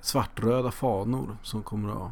svartröda 0.00 0.70
fanor 0.70 1.36
som 1.42 1.62
kommer 1.62 2.06
att 2.06 2.10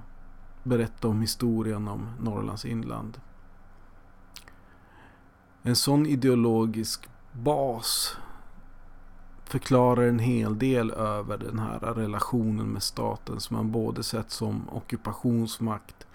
berätta 0.63 1.09
om 1.09 1.21
historien 1.21 1.89
om 1.89 2.09
Norrlands 2.21 2.65
inland. 2.65 3.21
En 5.63 5.77
sån 5.77 6.07
ideologisk 6.07 7.09
bas 7.33 8.17
förklarar 9.45 10.03
en 10.03 10.19
hel 10.19 10.59
del 10.59 10.91
över 10.91 11.39
den 11.39 11.59
här 11.59 11.79
relationen 11.79 12.67
med 12.67 12.83
staten 12.83 13.41
som 13.41 13.57
man 13.57 13.73
både 13.73 14.03
sett 14.03 14.31
som 14.31 14.69
ockupationsmakt, 14.69 16.07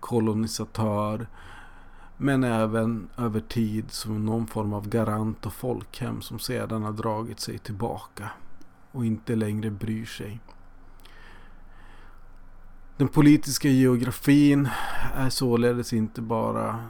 kolonisatör, 0.00 1.26
Men 2.22 2.44
även 2.44 3.08
över 3.16 3.40
tid 3.40 3.92
som 3.92 4.26
någon 4.26 4.46
form 4.46 4.72
av 4.72 4.88
garant 4.88 5.46
och 5.46 5.52
folkhem 5.52 6.22
som 6.22 6.38
sedan 6.38 6.82
har 6.82 6.92
dragit 6.92 7.40
sig 7.40 7.58
tillbaka 7.58 8.30
och 8.92 9.06
inte 9.06 9.36
längre 9.36 9.70
bryr 9.70 10.06
sig. 10.06 10.40
Den 13.00 13.08
politiska 13.08 13.68
geografin 13.68 14.68
är 15.14 15.30
således 15.30 15.92
inte 15.92 16.22
bara 16.22 16.84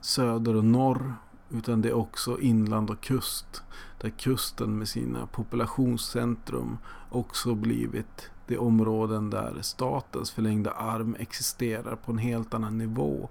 söder 0.00 0.56
och 0.56 0.64
norr 0.64 1.14
utan 1.50 1.82
det 1.82 1.88
är 1.88 1.96
också 1.96 2.40
inland 2.40 2.90
och 2.90 3.00
kust. 3.00 3.62
Där 4.00 4.10
kusten 4.10 4.78
med 4.78 4.88
sina 4.88 5.26
populationscentrum 5.26 6.78
också 7.10 7.54
blivit 7.54 8.30
de 8.46 8.58
områden 8.58 9.30
där 9.30 9.58
statens 9.62 10.30
förlängda 10.30 10.70
arm 10.70 11.16
existerar 11.18 11.96
på 11.96 12.12
en 12.12 12.18
helt 12.18 12.54
annan 12.54 12.78
nivå. 12.78 13.28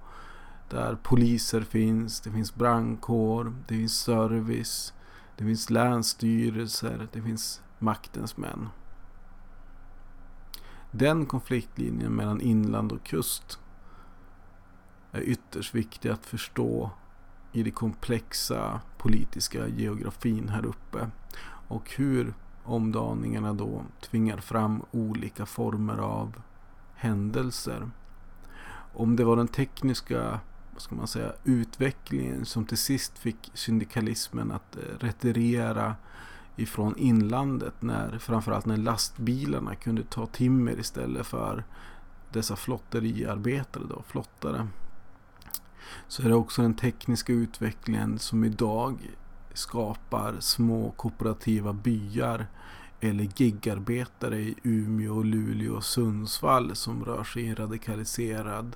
Där 0.69 0.97
poliser 1.03 1.61
finns, 1.61 2.21
det 2.21 2.31
finns 2.31 2.55
brandkår, 2.55 3.53
det 3.67 3.73
finns 3.73 3.99
service, 3.99 4.93
det 5.37 5.43
finns 5.43 5.69
länsstyrelser, 5.69 7.07
det 7.11 7.21
finns 7.21 7.61
maktens 7.79 8.37
män. 8.37 8.69
Den 10.97 11.25
konfliktlinjen 11.25 12.15
mellan 12.15 12.41
inland 12.41 12.91
och 12.91 13.03
kust 13.03 13.59
är 15.11 15.21
ytterst 15.21 15.75
viktig 15.75 16.09
att 16.09 16.25
förstå 16.25 16.91
i 17.51 17.63
den 17.63 17.71
komplexa 17.71 18.81
politiska 18.97 19.67
geografin 19.67 20.49
här 20.49 20.65
uppe. 20.65 21.09
Och 21.67 21.91
hur 21.91 22.33
omdaningarna 22.63 23.53
då 23.53 23.83
tvingar 24.01 24.37
fram 24.37 24.83
olika 24.91 25.45
former 25.45 25.97
av 25.97 26.41
händelser. 26.95 27.89
Om 28.93 29.15
det 29.15 29.23
var 29.23 29.35
den 29.35 29.47
tekniska 29.47 30.39
vad 30.73 30.81
ska 30.81 30.95
man 30.95 31.07
säga, 31.07 31.33
utvecklingen 31.43 32.45
som 32.45 32.65
till 32.65 32.77
sist 32.77 33.17
fick 33.17 33.51
syndikalismen 33.53 34.51
att 34.51 34.75
eh, 34.75 34.81
retirera 34.99 35.95
ifrån 36.55 36.97
inlandet. 36.97 37.81
När, 37.81 38.17
framförallt 38.19 38.65
när 38.65 38.77
lastbilarna 38.77 39.75
kunde 39.75 40.03
ta 40.03 40.25
timmer 40.25 40.79
istället 40.79 41.27
för 41.27 41.63
dessa 42.31 42.55
flotteriarbetare, 42.55 43.83
då, 43.89 44.03
flottare. 44.07 44.67
Så 46.07 46.23
är 46.23 46.29
det 46.29 46.35
också 46.35 46.61
den 46.61 46.75
tekniska 46.75 47.33
utvecklingen 47.33 48.19
som 48.19 48.43
idag 48.43 49.15
skapar 49.53 50.35
små 50.39 50.91
kooperativa 50.91 51.73
byar 51.73 52.47
eller 52.99 53.29
gigarbetare 53.35 54.39
i 54.39 54.55
Umeå, 54.63 55.23
Luleå 55.23 55.75
och 55.75 55.83
Sundsvall 55.83 56.75
som 56.75 57.05
rör 57.05 57.23
sig 57.23 57.43
i 57.43 57.47
en 57.47 57.55
radikaliserad 57.55 58.75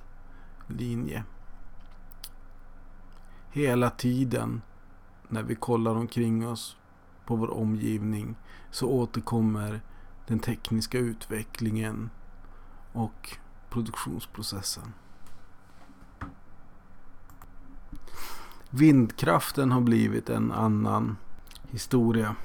linje. 0.66 1.24
Hela 3.50 3.90
tiden 3.90 4.62
när 5.28 5.42
vi 5.42 5.54
kollar 5.54 5.94
omkring 5.94 6.48
oss 6.48 6.76
på 7.26 7.36
vår 7.36 7.50
omgivning 7.50 8.36
så 8.70 8.88
återkommer 8.88 9.80
den 10.26 10.38
tekniska 10.38 10.98
utvecklingen 10.98 12.10
och 12.92 13.36
produktionsprocessen. 13.70 14.92
Vindkraften 18.70 19.72
har 19.72 19.80
blivit 19.80 20.30
en 20.30 20.52
annan 20.52 21.16
historia. 21.70 22.36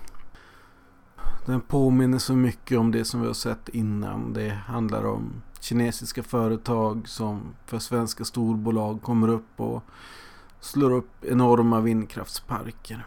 Den 1.46 1.62
påminner 1.62 2.18
så 2.18 2.34
mycket 2.34 2.78
om 2.80 2.92
det 2.92 3.06
som 3.06 3.22
vi 3.22 3.28
har 3.28 3.34
sett 3.34 3.70
innan. 3.70 4.34
Det 4.34 4.50
handlar 4.50 5.06
om 5.06 5.34
kinesiska 5.60 6.24
företag 6.24 7.08
som 7.08 7.42
för 7.66 7.80
svenska 7.80 8.26
storbolag 8.26 9.02
kommer 9.02 9.28
upp 9.28 9.60
och 9.60 9.84
slår 10.60 10.92
upp 10.92 11.26
enorma 11.26 11.80
vindkraftsparker. 11.80 13.06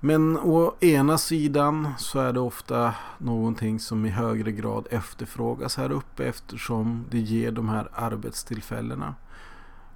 Men 0.00 0.38
å 0.38 0.74
ena 0.80 1.18
sidan 1.18 1.88
så 1.98 2.20
är 2.20 2.32
det 2.32 2.40
ofta 2.40 2.94
någonting 3.18 3.80
som 3.80 4.06
i 4.06 4.08
högre 4.08 4.52
grad 4.52 4.86
efterfrågas 4.90 5.76
här 5.76 5.90
uppe 5.90 6.24
eftersom 6.24 7.04
det 7.10 7.18
ger 7.18 7.52
de 7.52 7.68
här 7.68 7.88
arbetstillfällena. 7.92 9.14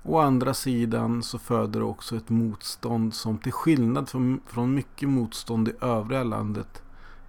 Å 0.02 0.18
andra 0.18 0.54
sidan 0.54 1.22
så 1.22 1.38
föder 1.38 1.80
det 1.80 1.86
också 1.86 2.16
ett 2.16 2.28
motstånd 2.28 3.14
som 3.14 3.38
till 3.38 3.52
skillnad 3.52 4.08
från, 4.46 4.74
mycket 4.74 5.08
motstånd 5.08 5.68
i 5.68 5.72
övriga 5.80 6.22
landet 6.22 6.82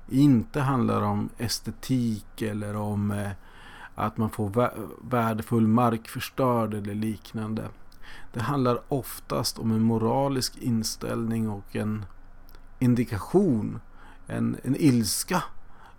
inte 0.10 0.62
handlar 0.62 1.02
om 1.02 1.30
estetik 1.38 2.42
eller 2.42 2.76
om 2.76 3.12
eh, 3.12 3.32
att 3.96 4.18
man 4.18 4.30
får 4.30 4.72
värdefull 5.10 5.68
mark 5.68 6.08
förstörd 6.08 6.74
eller 6.74 6.96
liknande. 6.96 7.70
Det 8.34 8.42
handlar 8.42 8.80
oftast 8.88 9.60
om 9.60 9.72
en 9.72 9.82
moralisk 9.82 10.58
inställning 10.58 11.50
och 11.50 11.76
en 11.76 12.06
indikation, 12.84 13.80
en, 14.28 14.58
en 14.64 14.76
ilska 14.76 15.44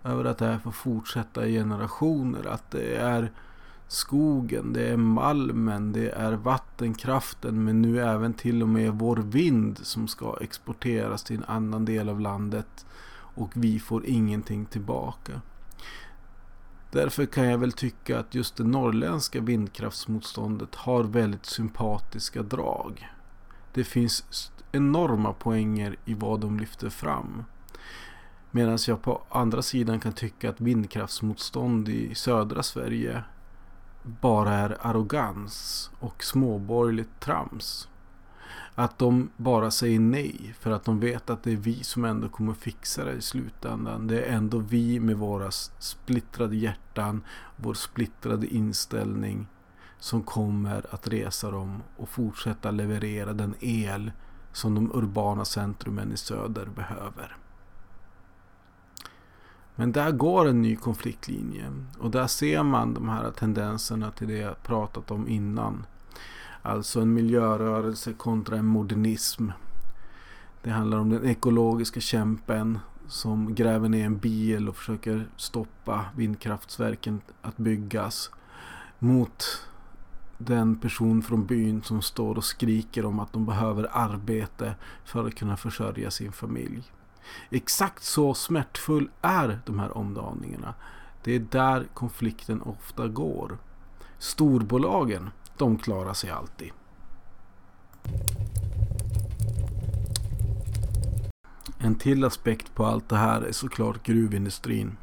över 0.03 0.25
att 0.25 0.37
det 0.37 0.45
här 0.45 0.59
får 0.59 0.71
fortsätta 0.71 1.47
i 1.47 1.53
generationer. 1.53 2.47
Att 2.47 2.71
det 2.71 2.95
är 2.95 3.31
skogen, 3.87 4.73
det 4.73 4.87
är 4.87 4.97
malmen, 4.97 5.91
det 5.91 6.09
är 6.09 6.31
vattenkraften 6.33 7.63
men 7.63 7.81
nu 7.81 8.01
även 8.01 8.33
till 8.33 8.61
och 8.61 8.69
med 8.69 8.93
vår 8.93 9.17
vind 9.17 9.79
som 9.83 10.07
ska 10.07 10.37
exporteras 10.41 11.23
till 11.23 11.35
en 11.35 11.43
annan 11.43 11.85
del 11.85 12.09
av 12.09 12.19
landet 12.19 12.85
och 13.35 13.51
vi 13.53 13.79
får 13.79 14.05
ingenting 14.05 14.65
tillbaka. 14.65 15.41
Därför 16.91 17.25
kan 17.25 17.45
jag 17.45 17.57
väl 17.57 17.71
tycka 17.71 18.19
att 18.19 18.35
just 18.35 18.55
det 18.55 18.63
norrländska 18.63 19.41
vindkraftsmotståndet 19.41 20.75
har 20.75 21.03
väldigt 21.03 21.45
sympatiska 21.45 22.43
drag. 22.43 23.09
Det 23.75 23.83
finns 23.83 24.51
enorma 24.71 25.33
poänger 25.33 25.95
i 26.05 26.13
vad 26.13 26.39
de 26.39 26.59
lyfter 26.59 26.89
fram. 26.89 27.43
Medan 28.51 28.77
jag 28.87 29.01
på 29.01 29.21
andra 29.29 29.61
sidan 29.61 29.99
kan 29.99 30.13
tycka 30.13 30.49
att 30.49 30.61
vindkraftsmotstånd 30.61 31.89
i 31.89 32.15
södra 32.15 32.63
Sverige 32.63 33.23
bara 34.03 34.53
är 34.53 34.77
arrogans 34.81 35.89
och 35.99 36.23
småborgerligt 36.23 37.19
trams. 37.19 37.89
Att 38.75 38.97
de 38.97 39.29
bara 39.37 39.71
säger 39.71 39.99
nej 39.99 40.55
för 40.59 40.71
att 40.71 40.83
de 40.83 40.99
vet 40.99 41.29
att 41.29 41.43
det 41.43 41.51
är 41.51 41.55
vi 41.55 41.83
som 41.83 42.05
ändå 42.05 42.29
kommer 42.29 42.53
fixa 42.53 43.05
det 43.05 43.13
i 43.13 43.21
slutändan. 43.21 44.07
Det 44.07 44.21
är 44.21 44.35
ändå 44.35 44.57
vi 44.57 44.99
med 44.99 45.17
våra 45.17 45.51
splittrade 45.79 46.55
hjärtan, 46.55 47.23
vår 47.55 47.73
splittrade 47.73 48.47
inställning 48.47 49.47
som 49.99 50.23
kommer 50.23 50.85
att 50.89 51.07
resa 51.07 51.51
dem 51.51 51.83
och 51.97 52.09
fortsätta 52.09 52.71
leverera 52.71 53.33
den 53.33 53.55
el 53.59 54.11
som 54.51 54.75
de 54.75 54.91
urbana 54.95 55.45
centrumen 55.45 56.11
i 56.11 56.17
söder 56.17 56.65
behöver. 56.65 57.37
Men 59.75 59.91
där 59.91 60.11
går 60.11 60.47
en 60.47 60.61
ny 60.61 60.75
konfliktlinje 60.75 61.71
och 61.99 62.11
där 62.11 62.27
ser 62.27 62.63
man 62.63 62.93
de 62.93 63.09
här 63.09 63.31
tendenserna 63.31 64.11
till 64.11 64.27
det 64.27 64.37
jag 64.37 64.63
pratat 64.63 65.11
om 65.11 65.27
innan. 65.27 65.85
Alltså 66.61 67.01
en 67.01 67.13
miljörörelse 67.13 68.13
kontra 68.13 68.57
en 68.57 68.65
modernism. 68.65 69.49
Det 70.61 70.69
handlar 70.69 70.97
om 70.97 71.09
den 71.09 71.25
ekologiska 71.25 71.99
kämpen 71.99 72.79
som 73.07 73.55
gräver 73.55 73.89
ner 73.89 74.05
en 74.05 74.17
bil 74.17 74.69
och 74.69 74.75
försöker 74.75 75.27
stoppa 75.37 76.05
vindkraftsverken 76.15 77.21
att 77.41 77.57
byggas. 77.57 78.31
Mot 78.99 79.43
den 80.37 80.75
person 80.75 81.21
från 81.21 81.45
byn 81.45 81.83
som 81.83 82.01
står 82.01 82.35
och 82.35 82.43
skriker 82.43 83.05
om 83.05 83.19
att 83.19 83.33
de 83.33 83.45
behöver 83.45 83.89
arbete 83.91 84.75
för 85.05 85.27
att 85.27 85.35
kunna 85.35 85.57
försörja 85.57 86.11
sin 86.11 86.31
familj. 86.31 86.83
Exakt 87.49 88.03
så 88.03 88.33
smärtfull 88.33 89.09
är 89.21 89.59
de 89.65 89.79
här 89.79 89.97
omdaningarna. 89.97 90.73
Det 91.23 91.35
är 91.35 91.39
där 91.39 91.87
konflikten 91.93 92.61
ofta 92.61 93.07
går. 93.07 93.57
Storbolagen, 94.17 95.29
de 95.57 95.77
klarar 95.77 96.13
sig 96.13 96.29
alltid. 96.29 96.71
En 101.77 101.95
till 101.95 102.23
aspekt 102.23 102.75
på 102.75 102.85
allt 102.85 103.09
det 103.09 103.17
här 103.17 103.41
är 103.41 103.51
såklart 103.51 104.03
gruvindustrin. 104.03 104.97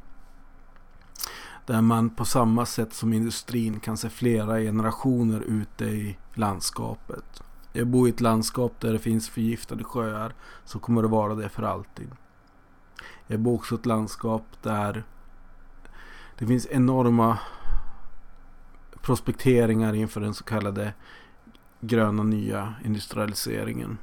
Där 1.72 1.82
man 1.82 2.10
på 2.10 2.24
samma 2.24 2.66
sätt 2.66 2.92
som 2.92 3.12
industrin 3.12 3.80
kan 3.80 3.96
se 3.96 4.10
flera 4.10 4.60
generationer 4.60 5.40
ute 5.40 5.84
i 5.84 6.18
landskapet. 6.34 7.42
Jag 7.72 7.86
bor 7.86 8.08
i 8.08 8.10
ett 8.10 8.20
landskap 8.20 8.80
där 8.80 8.92
det 8.92 8.98
finns 8.98 9.28
förgiftade 9.28 9.84
sjöar. 9.84 10.34
Så 10.64 10.78
kommer 10.78 11.02
det 11.02 11.08
vara 11.08 11.34
det 11.34 11.48
för 11.48 11.62
alltid. 11.62 12.10
Jag 13.26 13.40
bor 13.40 13.54
också 13.54 13.74
i 13.74 13.78
ett 13.78 13.86
landskap 13.86 14.44
där 14.62 15.04
det 16.38 16.46
finns 16.46 16.66
enorma 16.70 17.38
prospekteringar 19.00 19.94
inför 19.94 20.20
den 20.20 20.34
så 20.34 20.44
kallade 20.44 20.94
gröna 21.80 22.22
nya 22.22 22.74
industrialiseringen. 22.84 23.98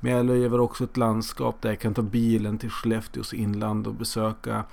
Men 0.00 0.12
jag 0.12 0.26
lever 0.26 0.60
också 0.60 0.84
ett 0.84 0.96
landskap 0.96 1.62
där 1.62 1.68
jag 1.68 1.80
kan 1.80 1.94
ta 1.94 2.02
bilen 2.02 2.58
till 2.58 2.70
Skellefteås 2.70 3.34
inland 3.34 3.86
och 3.86 3.94
besöka 3.94 4.64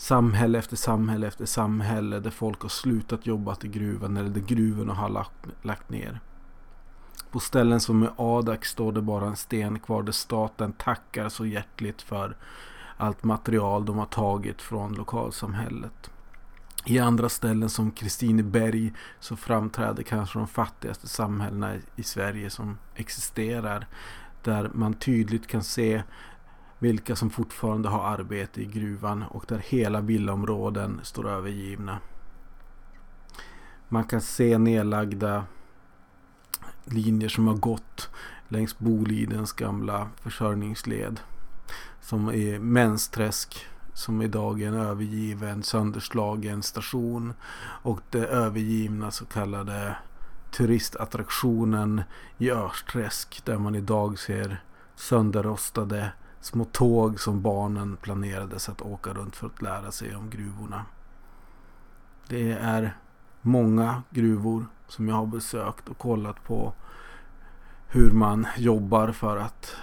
samhälle 0.00 0.58
efter 0.58 0.76
samhälle 0.76 1.26
efter 1.26 1.46
samhälle 1.46 2.20
där 2.20 2.30
folk 2.30 2.62
har 2.62 2.68
slutat 2.68 3.26
jobba 3.26 3.56
i 3.62 3.68
gruvan 3.68 4.16
eller 4.16 4.30
där 4.30 4.40
gruvorna 4.40 4.94
har 4.94 5.08
lagt, 5.08 5.46
lagt 5.62 5.90
ner. 5.90 6.20
På 7.30 7.40
ställen 7.40 7.80
som 7.80 8.04
i 8.04 8.08
Adak 8.16 8.64
står 8.64 8.92
det 8.92 9.02
bara 9.02 9.26
en 9.26 9.36
sten 9.36 9.78
kvar 9.78 10.02
där 10.02 10.12
staten 10.12 10.72
tackar 10.72 11.28
så 11.28 11.46
hjärtligt 11.46 12.02
för 12.02 12.36
allt 12.96 13.24
material 13.24 13.84
de 13.84 13.98
har 13.98 14.06
tagit 14.06 14.62
från 14.62 14.94
lokalsamhället. 14.94 16.10
I 16.84 16.98
andra 16.98 17.28
ställen 17.28 17.70
som 17.70 17.90
Kristineberg 17.90 18.92
så 19.18 19.36
framträder 19.36 20.02
kanske 20.02 20.38
de 20.38 20.48
fattigaste 20.48 21.08
samhällena 21.08 21.74
i 21.96 22.02
Sverige 22.02 22.50
som 22.50 22.78
existerar. 22.94 23.86
Där 24.42 24.70
man 24.74 24.94
tydligt 24.94 25.46
kan 25.46 25.62
se 25.62 26.02
vilka 26.80 27.16
som 27.16 27.30
fortfarande 27.30 27.88
har 27.88 28.04
arbete 28.04 28.62
i 28.62 28.64
gruvan 28.64 29.22
och 29.22 29.44
där 29.48 29.58
hela 29.58 30.00
villaområden 30.00 31.00
står 31.02 31.28
övergivna. 31.28 31.98
Man 33.88 34.04
kan 34.04 34.20
se 34.20 34.58
nedlagda 34.58 35.44
linjer 36.84 37.28
som 37.28 37.46
har 37.46 37.56
gått 37.56 38.10
längs 38.48 38.78
Bolidens 38.78 39.52
gamla 39.52 40.08
försörjningsled. 40.22 41.20
Som 42.00 42.28
är 42.28 42.58
Mensträsk 42.58 43.66
som 43.94 44.22
idag 44.22 44.62
är 44.62 44.68
en 44.68 44.74
övergiven 44.74 45.62
sönderslagen 45.62 46.62
station. 46.62 47.34
Och 47.82 48.00
det 48.10 48.26
övergivna 48.26 49.10
så 49.10 49.24
kallade 49.24 49.96
turistattraktionen 50.50 52.02
i 52.38 52.50
Örsträsk 52.50 53.44
där 53.44 53.58
man 53.58 53.74
idag 53.74 54.18
ser 54.18 54.62
sönderrostade 54.96 56.12
små 56.40 56.64
tåg 56.64 57.20
som 57.20 57.42
barnen 57.42 57.96
planerades 57.96 58.68
att 58.68 58.82
åka 58.82 59.12
runt 59.12 59.36
för 59.36 59.46
att 59.46 59.62
lära 59.62 59.92
sig 59.92 60.16
om 60.16 60.30
gruvorna. 60.30 60.84
Det 62.28 62.52
är 62.52 62.96
många 63.42 64.02
gruvor 64.10 64.66
som 64.88 65.08
jag 65.08 65.16
har 65.16 65.26
besökt 65.26 65.88
och 65.88 65.98
kollat 65.98 66.44
på 66.44 66.72
hur 67.88 68.10
man 68.10 68.46
jobbar 68.56 69.12
för 69.12 69.36
att 69.36 69.76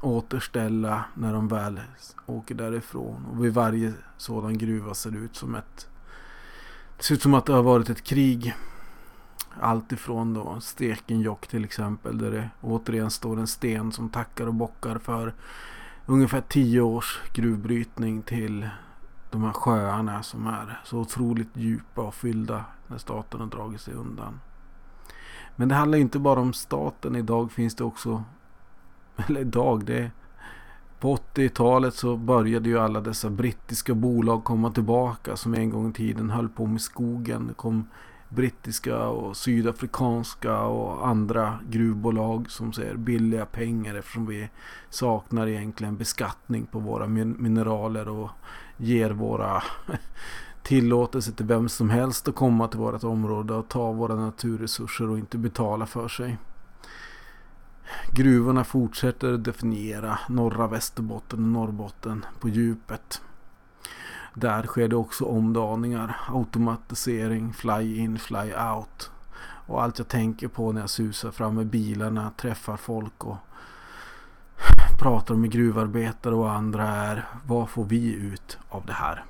återställa 0.00 1.04
när 1.14 1.32
de 1.32 1.48
väl 1.48 1.80
åker 2.26 2.54
därifrån. 2.54 3.26
Och 3.30 3.44
vid 3.44 3.54
varje 3.54 3.92
sådan 4.16 4.58
gruva 4.58 4.94
ser 4.94 5.10
det 5.10 5.18
ut 5.18 5.36
som 5.36 5.54
ett... 5.54 5.88
Det 6.96 7.02
ser 7.02 7.14
ut 7.14 7.22
som 7.22 7.34
att 7.34 7.46
det 7.46 7.52
har 7.52 7.62
varit 7.62 7.90
ett 7.90 8.04
krig. 8.04 8.54
Allt 9.60 9.92
ifrån 9.92 10.34
då 10.34 10.60
Stekenjokk 10.60 11.46
till 11.46 11.64
exempel 11.64 12.18
där 12.18 12.30
det 12.30 12.50
återigen 12.60 13.10
står 13.10 13.40
en 13.40 13.46
sten 13.46 13.92
som 13.92 14.08
tackar 14.08 14.46
och 14.46 14.54
bockar 14.54 14.98
för 14.98 15.34
ungefär 16.06 16.40
tio 16.40 16.80
års 16.80 17.20
gruvbrytning 17.32 18.22
till 18.22 18.68
de 19.30 19.42
här 19.42 19.52
sjöarna 19.52 20.22
som 20.22 20.46
är 20.46 20.80
så 20.84 20.98
otroligt 20.98 21.56
djupa 21.56 22.02
och 22.02 22.14
fyllda 22.14 22.64
när 22.86 22.98
staten 22.98 23.40
har 23.40 23.46
dragit 23.46 23.80
sig 23.80 23.94
undan. 23.94 24.40
Men 25.56 25.68
det 25.68 25.74
handlar 25.74 25.98
inte 25.98 26.18
bara 26.18 26.40
om 26.40 26.52
staten. 26.52 27.16
Idag 27.16 27.52
finns 27.52 27.74
det 27.74 27.84
också, 27.84 28.24
eller 29.16 29.40
idag, 29.40 29.84
det 29.84 30.10
på 31.00 31.16
80-talet 31.16 31.94
så 31.94 32.16
började 32.16 32.68
ju 32.68 32.78
alla 32.78 33.00
dessa 33.00 33.30
brittiska 33.30 33.94
bolag 33.94 34.44
komma 34.44 34.70
tillbaka 34.70 35.36
som 35.36 35.54
en 35.54 35.70
gång 35.70 35.90
i 35.90 35.92
tiden 35.92 36.30
höll 36.30 36.48
på 36.48 36.66
med 36.66 36.80
skogen. 36.80 37.46
Det 37.46 37.54
kom 37.54 37.88
brittiska 38.34 38.98
och 39.06 39.36
sydafrikanska 39.36 40.60
och 40.60 41.08
andra 41.08 41.58
gruvbolag 41.68 42.50
som 42.50 42.72
säger 42.72 42.94
billiga 42.96 43.46
pengar 43.46 43.94
eftersom 43.94 44.26
vi 44.26 44.50
saknar 44.90 45.46
egentligen 45.46 45.96
beskattning 45.96 46.66
på 46.66 46.78
våra 46.78 47.06
mineraler 47.06 48.08
och 48.08 48.30
ger 48.76 49.10
våra 49.10 49.62
tillåtelse 50.62 51.32
till 51.32 51.46
vem 51.46 51.68
som 51.68 51.90
helst 51.90 52.28
att 52.28 52.34
komma 52.34 52.68
till 52.68 52.80
vårt 52.80 53.04
område 53.04 53.54
och 53.54 53.68
ta 53.68 53.92
våra 53.92 54.14
naturresurser 54.14 55.10
och 55.10 55.18
inte 55.18 55.38
betala 55.38 55.86
för 55.86 56.08
sig. 56.08 56.38
Gruvorna 58.12 58.64
fortsätter 58.64 59.36
definiera 59.36 60.18
norra 60.28 60.66
Västerbotten 60.66 61.38
och 61.38 61.48
Norrbotten 61.48 62.24
på 62.40 62.48
djupet. 62.48 63.22
Där 64.34 64.62
sker 64.62 64.88
det 64.88 64.96
också 64.96 65.24
omdaningar, 65.24 66.16
automatisering, 66.28 67.52
fly 67.52 67.96
in, 67.98 68.18
fly 68.18 68.52
out. 68.72 69.10
Och 69.66 69.82
allt 69.82 69.98
jag 69.98 70.08
tänker 70.08 70.48
på 70.48 70.72
när 70.72 70.80
jag 70.80 70.90
susar 70.90 71.30
fram 71.30 71.54
med 71.54 71.66
bilarna, 71.66 72.30
träffar 72.36 72.76
folk 72.76 73.24
och 73.24 73.36
pratar 74.98 75.34
med 75.34 75.50
gruvarbetare 75.50 76.34
och 76.34 76.50
andra 76.50 76.88
är 76.88 77.28
vad 77.46 77.68
får 77.68 77.84
vi 77.84 78.12
ut 78.12 78.58
av 78.68 78.86
det 78.86 78.92
här? 78.92 79.24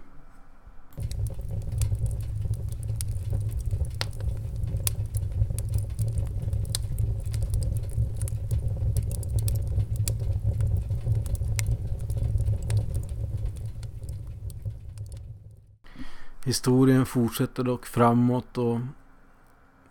Historien 16.45 17.07
fortsätter 17.07 17.65
dock 17.65 17.87
framåt 17.87 18.59
och 18.59 18.79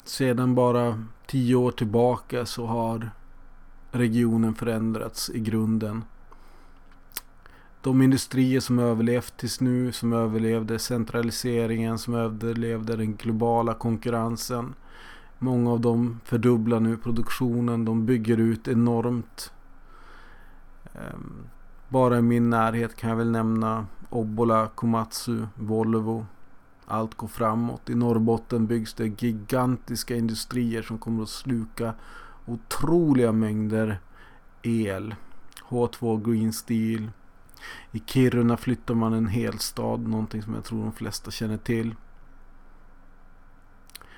sedan 0.04 0.56
bara 0.56 1.04
tio 1.28 1.56
år 1.56 1.72
tillbaka 1.72 2.46
så 2.46 2.66
har 2.66 3.12
regionen 3.92 4.56
förändrats 4.56 5.30
i 5.30 5.40
grunden. 5.40 6.04
De 7.82 8.02
industrier 8.02 8.60
som 8.60 8.80
överlevt 8.80 9.38
tills 9.38 9.62
nu, 9.62 9.92
som 9.92 10.14
överlevde 10.14 10.80
centraliseringen, 10.80 11.98
som 11.98 12.14
överlevde 12.14 12.96
den 12.96 13.16
globala 13.16 13.74
konkurrensen. 13.74 14.74
Många 15.40 15.72
av 15.72 15.80
dem 15.80 16.20
fördubblar 16.26 16.80
nu 16.80 16.98
produktionen, 16.98 17.86
de 17.86 18.06
bygger 18.06 18.38
ut 18.38 18.68
enormt. 18.68 19.54
Ehm, 20.94 21.48
bara 21.90 22.18
i 22.18 22.22
min 22.22 22.50
närhet 22.50 22.96
kan 22.96 23.10
jag 23.10 23.18
väl 23.18 23.32
nämna 23.32 23.86
Obbola, 24.10 24.68
Komatsu, 24.76 25.48
Volvo, 25.56 26.26
allt 26.92 27.16
går 27.16 27.28
framåt. 27.28 27.90
I 27.90 27.96
Norrbotten 27.96 28.68
byggs 28.68 28.94
det 28.94 29.22
gigantiska 29.24 30.16
industrier 30.16 30.82
som 30.82 30.98
kommer 30.98 31.24
att 31.24 31.30
sluka 31.30 31.94
otroliga 32.46 33.32
mängder 33.32 34.00
el. 34.62 35.16
H2 35.68 36.32
Green 36.32 36.54
Steel. 36.54 37.12
I 37.92 38.00
Kiruna 38.00 38.58
flyttar 38.58 38.96
man 38.96 39.14
en 39.14 39.28
hel 39.28 39.60
stad, 39.60 40.08
någonting 40.08 40.44
som 40.44 40.54
jag 40.54 40.64
tror 40.64 40.84
de 40.84 40.92
flesta 40.92 41.32
känner 41.32 41.58
till. 41.58 41.96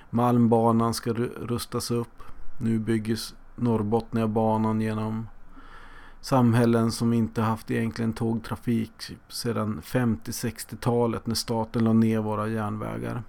Malmbanan 0.10 0.94
ska 0.94 1.14
rustas 1.14 1.92
upp. 1.92 2.24
Nu 2.58 2.80
byggs 2.80 3.36
Norrbotniabanan 3.56 4.82
genom 4.82 5.28
samhällen 6.24 6.92
som 6.92 7.14
inte 7.14 7.42
haft 7.42 7.72
egentligen 7.72 8.14
tågtrafik 8.14 8.92
sedan 9.28 9.82
50-60-talet 9.84 11.28
när 11.28 11.36
staten 11.36 11.84
la 11.84 11.94
ner 11.94 12.20
våra 12.20 12.48
järnvägar. 12.48 13.24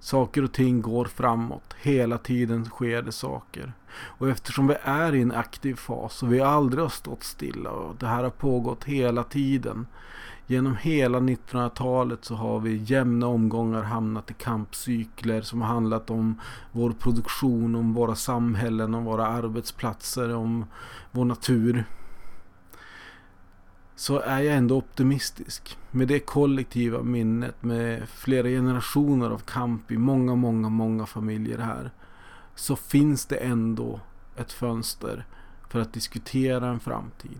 Saker 0.00 0.44
och 0.44 0.52
ting 0.52 0.82
går 0.82 1.04
framåt. 1.04 1.74
Hela 1.80 2.18
tiden 2.18 2.64
sker 2.64 3.02
det 3.02 3.12
saker. 3.12 3.72
Och 3.92 4.28
eftersom 4.28 4.66
vi 4.66 4.74
är 4.82 5.14
i 5.14 5.22
en 5.22 5.32
aktiv 5.32 5.74
fas 5.74 6.22
och 6.22 6.32
vi 6.32 6.40
aldrig 6.40 6.82
har 6.82 6.88
stått 6.88 7.24
stilla 7.24 7.70
och 7.70 7.96
det 7.96 8.06
här 8.06 8.22
har 8.22 8.30
pågått 8.30 8.84
hela 8.84 9.24
tiden 9.24 9.86
Genom 10.50 10.76
hela 10.76 11.20
1900-talet 11.20 12.24
så 12.24 12.34
har 12.34 12.60
vi 12.60 12.76
jämna 12.76 13.26
omgångar 13.26 13.82
hamnat 13.82 14.30
i 14.30 14.34
kampcykler 14.34 15.42
som 15.42 15.60
har 15.60 15.68
handlat 15.68 16.10
om 16.10 16.40
vår 16.72 16.90
produktion, 16.90 17.74
om 17.74 17.94
våra 17.94 18.14
samhällen, 18.14 18.94
om 18.94 19.04
våra 19.04 19.26
arbetsplatser, 19.26 20.34
om 20.34 20.64
vår 21.10 21.24
natur. 21.24 21.84
Så 23.96 24.20
är 24.20 24.40
jag 24.40 24.56
ändå 24.56 24.76
optimistisk. 24.76 25.78
Med 25.90 26.08
det 26.08 26.20
kollektiva 26.20 27.02
minnet 27.02 27.62
med 27.62 28.08
flera 28.08 28.48
generationer 28.48 29.30
av 29.30 29.38
kamp 29.38 29.90
i 29.90 29.98
många, 29.98 30.34
många, 30.34 30.68
många 30.68 31.06
familjer 31.06 31.58
här. 31.58 31.90
Så 32.54 32.76
finns 32.76 33.26
det 33.26 33.36
ändå 33.36 34.00
ett 34.36 34.52
fönster 34.52 35.26
för 35.68 35.80
att 35.80 35.92
diskutera 35.92 36.68
en 36.68 36.80
framtid. 36.80 37.38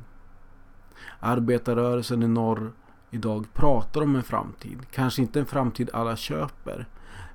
Arbetarrörelsen 1.20 2.22
i 2.22 2.28
norr 2.28 2.72
idag 3.10 3.46
pratar 3.54 4.00
om 4.00 4.16
en 4.16 4.22
framtid. 4.22 4.78
Kanske 4.90 5.22
inte 5.22 5.40
en 5.40 5.46
framtid 5.46 5.90
alla 5.92 6.16
köper. 6.16 6.86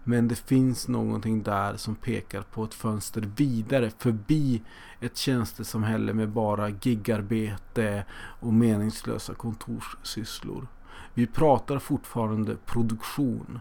Men 0.04 0.28
det 0.28 0.36
finns 0.36 0.88
någonting 0.88 1.44
där 1.44 1.78
som 1.78 1.96
pekar 1.96 2.42
på 2.42 2.64
ett 2.64 2.74
fönster 2.74 3.30
vidare 3.36 3.92
förbi 3.98 4.62
ett 5.00 5.18
tjänstesamhälle 5.18 6.14
med 6.14 6.30
bara 6.30 6.70
gigarbete 6.70 8.06
och 8.40 8.54
meningslösa 8.54 9.34
kontorssysslor. 9.34 10.68
Vi 11.14 11.28
pratar 11.28 11.80
fortfarande 11.80 12.56
produktion. 12.66 13.60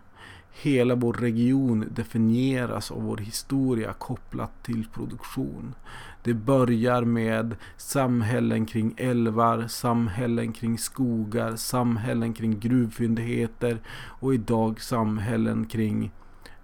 Hela 0.62 0.94
vår 0.94 1.12
region 1.12 1.84
definieras 1.90 2.90
av 2.90 3.02
vår 3.02 3.16
historia 3.16 3.92
kopplat 3.92 4.62
till 4.62 4.86
produktion. 4.94 5.74
Det 6.22 6.34
börjar 6.34 7.04
med 7.04 7.56
samhällen 7.76 8.66
kring 8.66 8.94
älvar, 8.96 9.66
samhällen 9.68 10.52
kring 10.52 10.78
skogar, 10.78 11.56
samhällen 11.56 12.32
kring 12.32 12.60
gruvfyndigheter 12.60 13.78
och 14.20 14.34
idag 14.34 14.80
samhällen 14.80 15.66
kring 15.66 16.10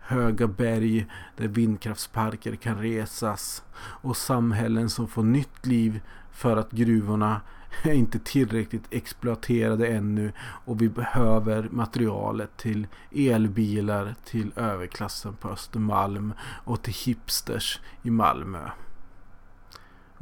höga 0.01 0.47
berg 0.47 1.07
där 1.37 1.49
vindkraftsparker 1.49 2.57
kan 2.57 2.79
resas 2.79 3.63
och 3.79 4.17
samhällen 4.17 4.91
som 4.91 5.09
får 5.09 5.23
nytt 5.23 5.67
liv 5.67 6.01
för 6.33 6.57
att 6.57 6.71
gruvorna 6.71 7.41
är 7.83 7.93
inte 7.93 8.19
tillräckligt 8.19 8.85
exploaterade 8.91 9.87
ännu 9.89 10.33
och 10.65 10.83
vi 10.83 10.89
behöver 10.89 11.69
materialet 11.71 12.57
till 12.57 12.87
elbilar 13.11 14.15
till 14.25 14.53
överklassen 14.57 15.37
på 15.37 15.49
Östermalm 15.49 16.33
och 16.65 16.83
till 16.83 16.95
hipsters 16.95 17.81
i 18.03 18.11
Malmö. 18.11 18.71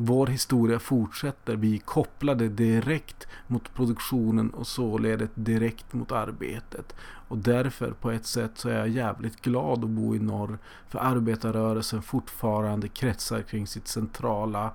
Vår 0.00 0.26
historia 0.26 0.78
fortsätter 0.78 1.56
bli 1.56 1.78
kopplade 1.78 2.48
direkt 2.48 3.26
mot 3.46 3.74
produktionen 3.74 4.50
och 4.50 4.66
således 4.66 5.30
direkt 5.34 5.92
mot 5.92 6.12
arbetet. 6.12 6.94
Och 7.28 7.38
därför 7.38 7.90
på 7.90 8.10
ett 8.10 8.26
sätt 8.26 8.50
så 8.54 8.68
är 8.68 8.78
jag 8.78 8.88
jävligt 8.88 9.42
glad 9.42 9.84
att 9.84 9.90
bo 9.90 10.14
i 10.14 10.18
norr. 10.18 10.58
För 10.88 10.98
arbetarrörelsen 10.98 12.02
fortfarande 12.02 12.88
kretsar 12.88 13.42
kring 13.42 13.66
sitt 13.66 13.88
centrala 13.88 14.72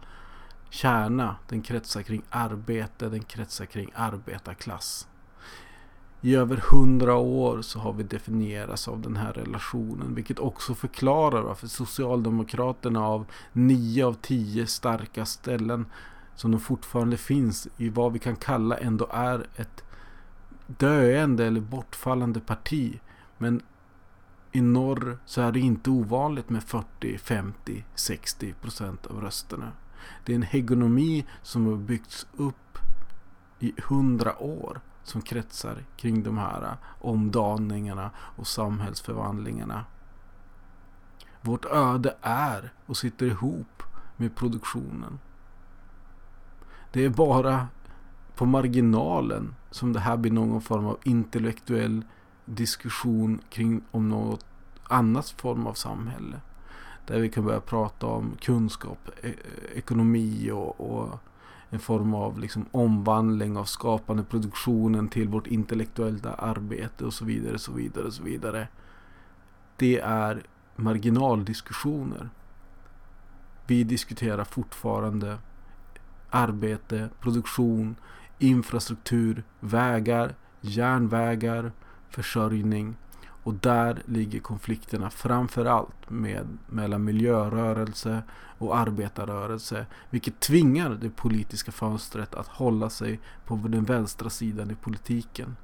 kärna. 0.74 1.36
Den 1.50 1.62
kretsar 1.62 2.02
kring 2.02 2.22
arbete, 2.30 3.10
den 3.10 3.24
kretsar 3.24 3.66
kring 3.66 3.92
arbetarklass. 3.96 5.08
I 6.22 6.36
över 6.36 6.58
hundra 6.72 7.16
år 7.16 7.62
så 7.62 7.80
har 7.80 7.94
vi 7.94 8.04
definierats 8.04 8.88
av 8.88 9.02
den 9.02 9.16
här 9.16 9.34
relationen. 9.34 10.16
Vilket 10.16 10.40
också 10.40 10.76
förklarar 10.76 11.42
varför 11.42 11.68
Socialdemokraterna 11.68 13.08
av 13.08 13.26
nio 13.54 14.06
av 14.06 14.14
tio 14.14 14.68
starka 14.68 15.26
ställen 15.26 15.86
som 16.36 16.52
de 16.52 16.60
fortfarande 16.60 17.18
finns 17.18 17.68
i 17.78 17.90
vad 17.90 18.14
vi 18.14 18.20
kan 18.20 18.36
kalla 18.36 18.78
ändå 18.78 19.08
är 19.12 19.48
ett 19.56 19.84
döende 20.68 21.46
eller 21.46 21.62
bortfallande 21.62 22.40
parti. 22.40 23.00
Men 23.38 23.62
i 24.52 24.62
norr 24.62 25.18
så 25.26 25.42
är 25.42 25.52
det 25.52 25.60
inte 25.60 25.90
ovanligt 25.90 26.50
med 26.50 26.64
40, 26.64 27.18
50, 27.18 27.84
60 27.96 28.54
procent 28.54 29.06
av 29.06 29.22
rösterna. 29.22 29.72
Det 30.26 30.32
är 30.32 30.36
en 30.36 30.44
hegonomi 30.44 31.26
som 31.42 31.66
har 31.66 31.76
byggts 31.76 32.28
upp 32.38 32.78
i 33.60 33.74
hundra 33.88 34.44
år 34.44 34.82
som 35.04 35.22
kretsar 35.22 35.86
kring 35.98 36.24
de 36.24 36.38
här 36.38 36.78
omdaningarna 37.02 38.12
och 38.18 38.48
samhällsförvandlingarna. 38.48 39.86
Vårt 41.42 41.66
öde 41.66 42.16
är 42.22 42.74
och 42.86 42.98
sitter 42.98 43.26
ihop 43.26 43.84
med 44.18 44.36
produktionen. 44.36 45.20
Det 46.92 47.06
är 47.06 47.10
bara 47.10 47.68
på 48.36 48.46
marginalen 48.46 49.56
som 49.72 49.94
det 49.94 50.00
här 50.00 50.18
blir 50.18 50.32
någon 50.32 50.62
form 50.62 50.86
av 50.86 50.98
intellektuell 51.04 52.06
diskussion 52.46 53.42
kring 53.50 53.82
om 53.92 54.10
något 54.10 54.46
annat 54.84 55.30
form 55.30 55.68
av 55.68 55.74
samhälle. 55.74 56.42
Där 57.06 57.20
vi 57.20 57.30
kan 57.30 57.46
börja 57.46 57.62
prata 57.62 58.08
om 58.08 58.38
kunskap, 58.42 59.10
e-, 59.22 59.34
ekonomi 59.76 60.52
och, 60.52 60.82
och 60.82 61.20
en 61.70 61.80
form 61.80 62.14
av 62.14 62.40
liksom 62.40 62.66
omvandling 62.72 63.58
av 63.58 63.66
skapande 63.66 64.24
produktionen 64.24 65.08
till 65.08 65.30
vårt 65.30 65.48
intellektuella 65.48 66.34
arbete 66.34 67.06
och 67.06 67.14
så 67.14 67.26
vidare, 67.26 67.60
så 67.60 67.72
vidare, 67.72 68.12
så 68.12 68.24
vidare. 68.24 68.68
Det 69.78 70.00
är 70.00 70.44
marginaldiskussioner. 70.76 72.30
Vi 73.68 73.84
diskuterar 73.84 74.44
fortfarande 74.44 75.38
arbete, 76.30 77.10
produktion, 77.20 77.96
infrastruktur, 78.40 79.44
vägar, 79.60 80.36
järnvägar, 80.62 81.72
försörjning 82.10 82.96
och 83.44 83.54
där 83.54 84.02
ligger 84.06 84.40
konflikterna 84.40 85.10
framförallt 85.10 86.10
med, 86.10 86.58
mellan 86.68 87.04
miljörörelse 87.04 88.24
och 88.58 88.78
arbetarrörelse. 88.78 89.86
Vilket 90.10 90.40
tvingar 90.40 90.90
det 90.90 91.10
politiska 91.10 91.72
fönstret 91.72 92.36
att 92.36 92.48
hålla 92.48 92.90
sig 92.90 93.20
på 93.46 93.56
den 93.56 93.84
vänstra 93.84 94.30
sidan 94.30 94.72
i 94.72 94.76
politiken. 94.76 95.56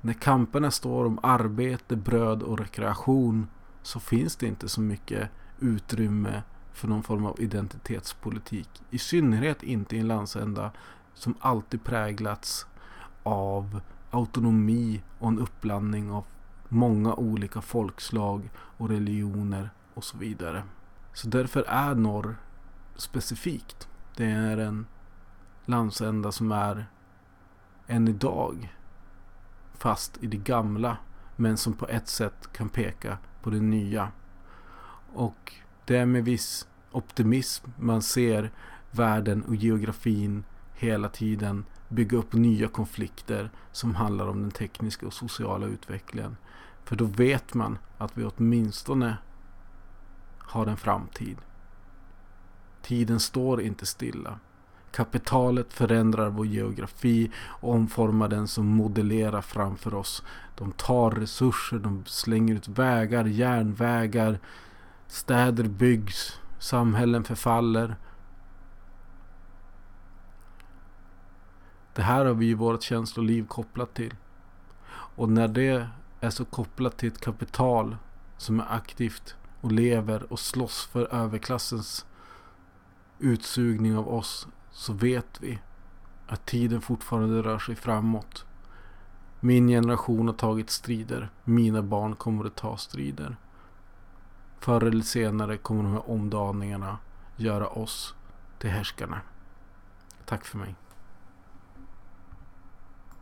När 0.00 0.12
kamperna 0.12 0.70
står 0.70 1.04
om 1.04 1.18
arbete, 1.22 1.96
bröd 1.96 2.42
och 2.42 2.58
rekreation 2.58 3.46
så 3.82 4.00
finns 4.00 4.36
det 4.36 4.46
inte 4.46 4.68
så 4.68 4.80
mycket 4.80 5.28
utrymme 5.60 6.42
för 6.72 6.88
någon 6.88 7.02
form 7.02 7.26
av 7.26 7.40
identitetspolitik. 7.40 8.82
I 8.90 8.98
synnerhet 8.98 9.62
inte 9.62 9.96
i 9.96 9.98
en 9.98 10.08
landsända 10.08 10.70
som 11.14 11.34
alltid 11.40 11.84
präglats 11.84 12.66
av 13.22 13.80
autonomi 14.10 15.02
och 15.18 15.28
en 15.28 15.38
uppblandning 15.38 16.10
av 16.10 16.24
många 16.68 17.14
olika 17.14 17.60
folkslag 17.60 18.50
och 18.54 18.88
religioner 18.88 19.70
och 19.94 20.04
så 20.04 20.18
vidare. 20.18 20.62
Så 21.12 21.28
därför 21.28 21.62
är 21.62 21.94
norr 21.94 22.36
specifikt. 22.96 23.88
Det 24.16 24.24
är 24.24 24.58
en 24.58 24.86
landsända 25.64 26.32
som 26.32 26.52
är 26.52 26.86
än 27.86 28.08
idag 28.08 28.74
fast 29.74 30.22
i 30.22 30.26
det 30.26 30.36
gamla 30.36 30.96
men 31.36 31.56
som 31.56 31.72
på 31.72 31.88
ett 31.88 32.08
sätt 32.08 32.52
kan 32.52 32.68
peka 32.68 33.18
på 33.42 33.50
det 33.50 33.60
nya. 33.60 34.12
Och 35.14 35.54
det 35.84 35.96
är 35.96 36.06
med 36.06 36.24
viss 36.24 36.68
optimism 36.92 37.70
man 37.76 38.02
ser 38.02 38.50
världen 38.90 39.42
och 39.42 39.54
geografin 39.54 40.44
hela 40.74 41.08
tiden 41.08 41.64
bygga 41.88 42.18
upp 42.18 42.32
nya 42.32 42.68
konflikter 42.68 43.50
som 43.72 43.94
handlar 43.94 44.28
om 44.28 44.40
den 44.40 44.50
tekniska 44.50 45.06
och 45.06 45.12
sociala 45.12 45.66
utvecklingen. 45.66 46.36
För 46.84 46.96
då 46.96 47.04
vet 47.04 47.54
man 47.54 47.78
att 47.98 48.18
vi 48.18 48.24
åtminstone 48.24 49.16
har 50.38 50.66
en 50.66 50.76
framtid. 50.76 51.36
Tiden 52.82 53.20
står 53.20 53.60
inte 53.60 53.86
stilla. 53.86 54.38
Kapitalet 54.90 55.72
förändrar 55.72 56.30
vår 56.30 56.46
geografi 56.46 57.30
och 57.36 57.74
omformar 57.74 58.28
den 58.28 58.48
som 58.48 58.66
modellerar 58.66 59.40
framför 59.40 59.94
oss. 59.94 60.22
De 60.56 60.72
tar 60.72 61.10
resurser, 61.10 61.78
de 61.78 62.04
slänger 62.06 62.54
ut 62.54 62.68
vägar, 62.68 63.24
järnvägar, 63.24 64.38
städer 65.06 65.64
byggs, 65.64 66.40
samhällen 66.58 67.24
förfaller 67.24 67.96
Det 71.98 72.04
här 72.04 72.24
har 72.24 72.34
vi 72.34 72.54
vårt 72.54 72.82
känsloliv 72.82 73.46
kopplat 73.46 73.94
till. 73.94 74.14
Och 74.90 75.28
när 75.28 75.48
det 75.48 75.88
är 76.20 76.30
så 76.30 76.44
kopplat 76.44 76.96
till 76.96 77.08
ett 77.08 77.20
kapital 77.20 77.96
som 78.36 78.60
är 78.60 78.66
aktivt 78.74 79.34
och 79.60 79.72
lever 79.72 80.32
och 80.32 80.40
slåss 80.40 80.86
för 80.86 81.14
överklassens 81.14 82.06
utsugning 83.18 83.96
av 83.96 84.08
oss 84.08 84.48
så 84.70 84.92
vet 84.92 85.40
vi 85.40 85.58
att 86.26 86.46
tiden 86.46 86.80
fortfarande 86.80 87.42
rör 87.42 87.58
sig 87.58 87.76
framåt. 87.76 88.44
Min 89.40 89.68
generation 89.68 90.26
har 90.26 90.34
tagit 90.34 90.70
strider. 90.70 91.30
Mina 91.44 91.82
barn 91.82 92.16
kommer 92.16 92.44
att 92.44 92.56
ta 92.56 92.76
strider. 92.76 93.36
Förr 94.58 94.84
eller 94.84 95.04
senare 95.04 95.56
kommer 95.56 95.82
de 95.82 95.92
här 95.92 96.10
omdaningarna 96.10 96.98
göra 97.36 97.68
oss 97.68 98.14
till 98.58 98.70
härskarna. 98.70 99.20
Tack 100.24 100.44
för 100.44 100.58
mig. 100.58 100.74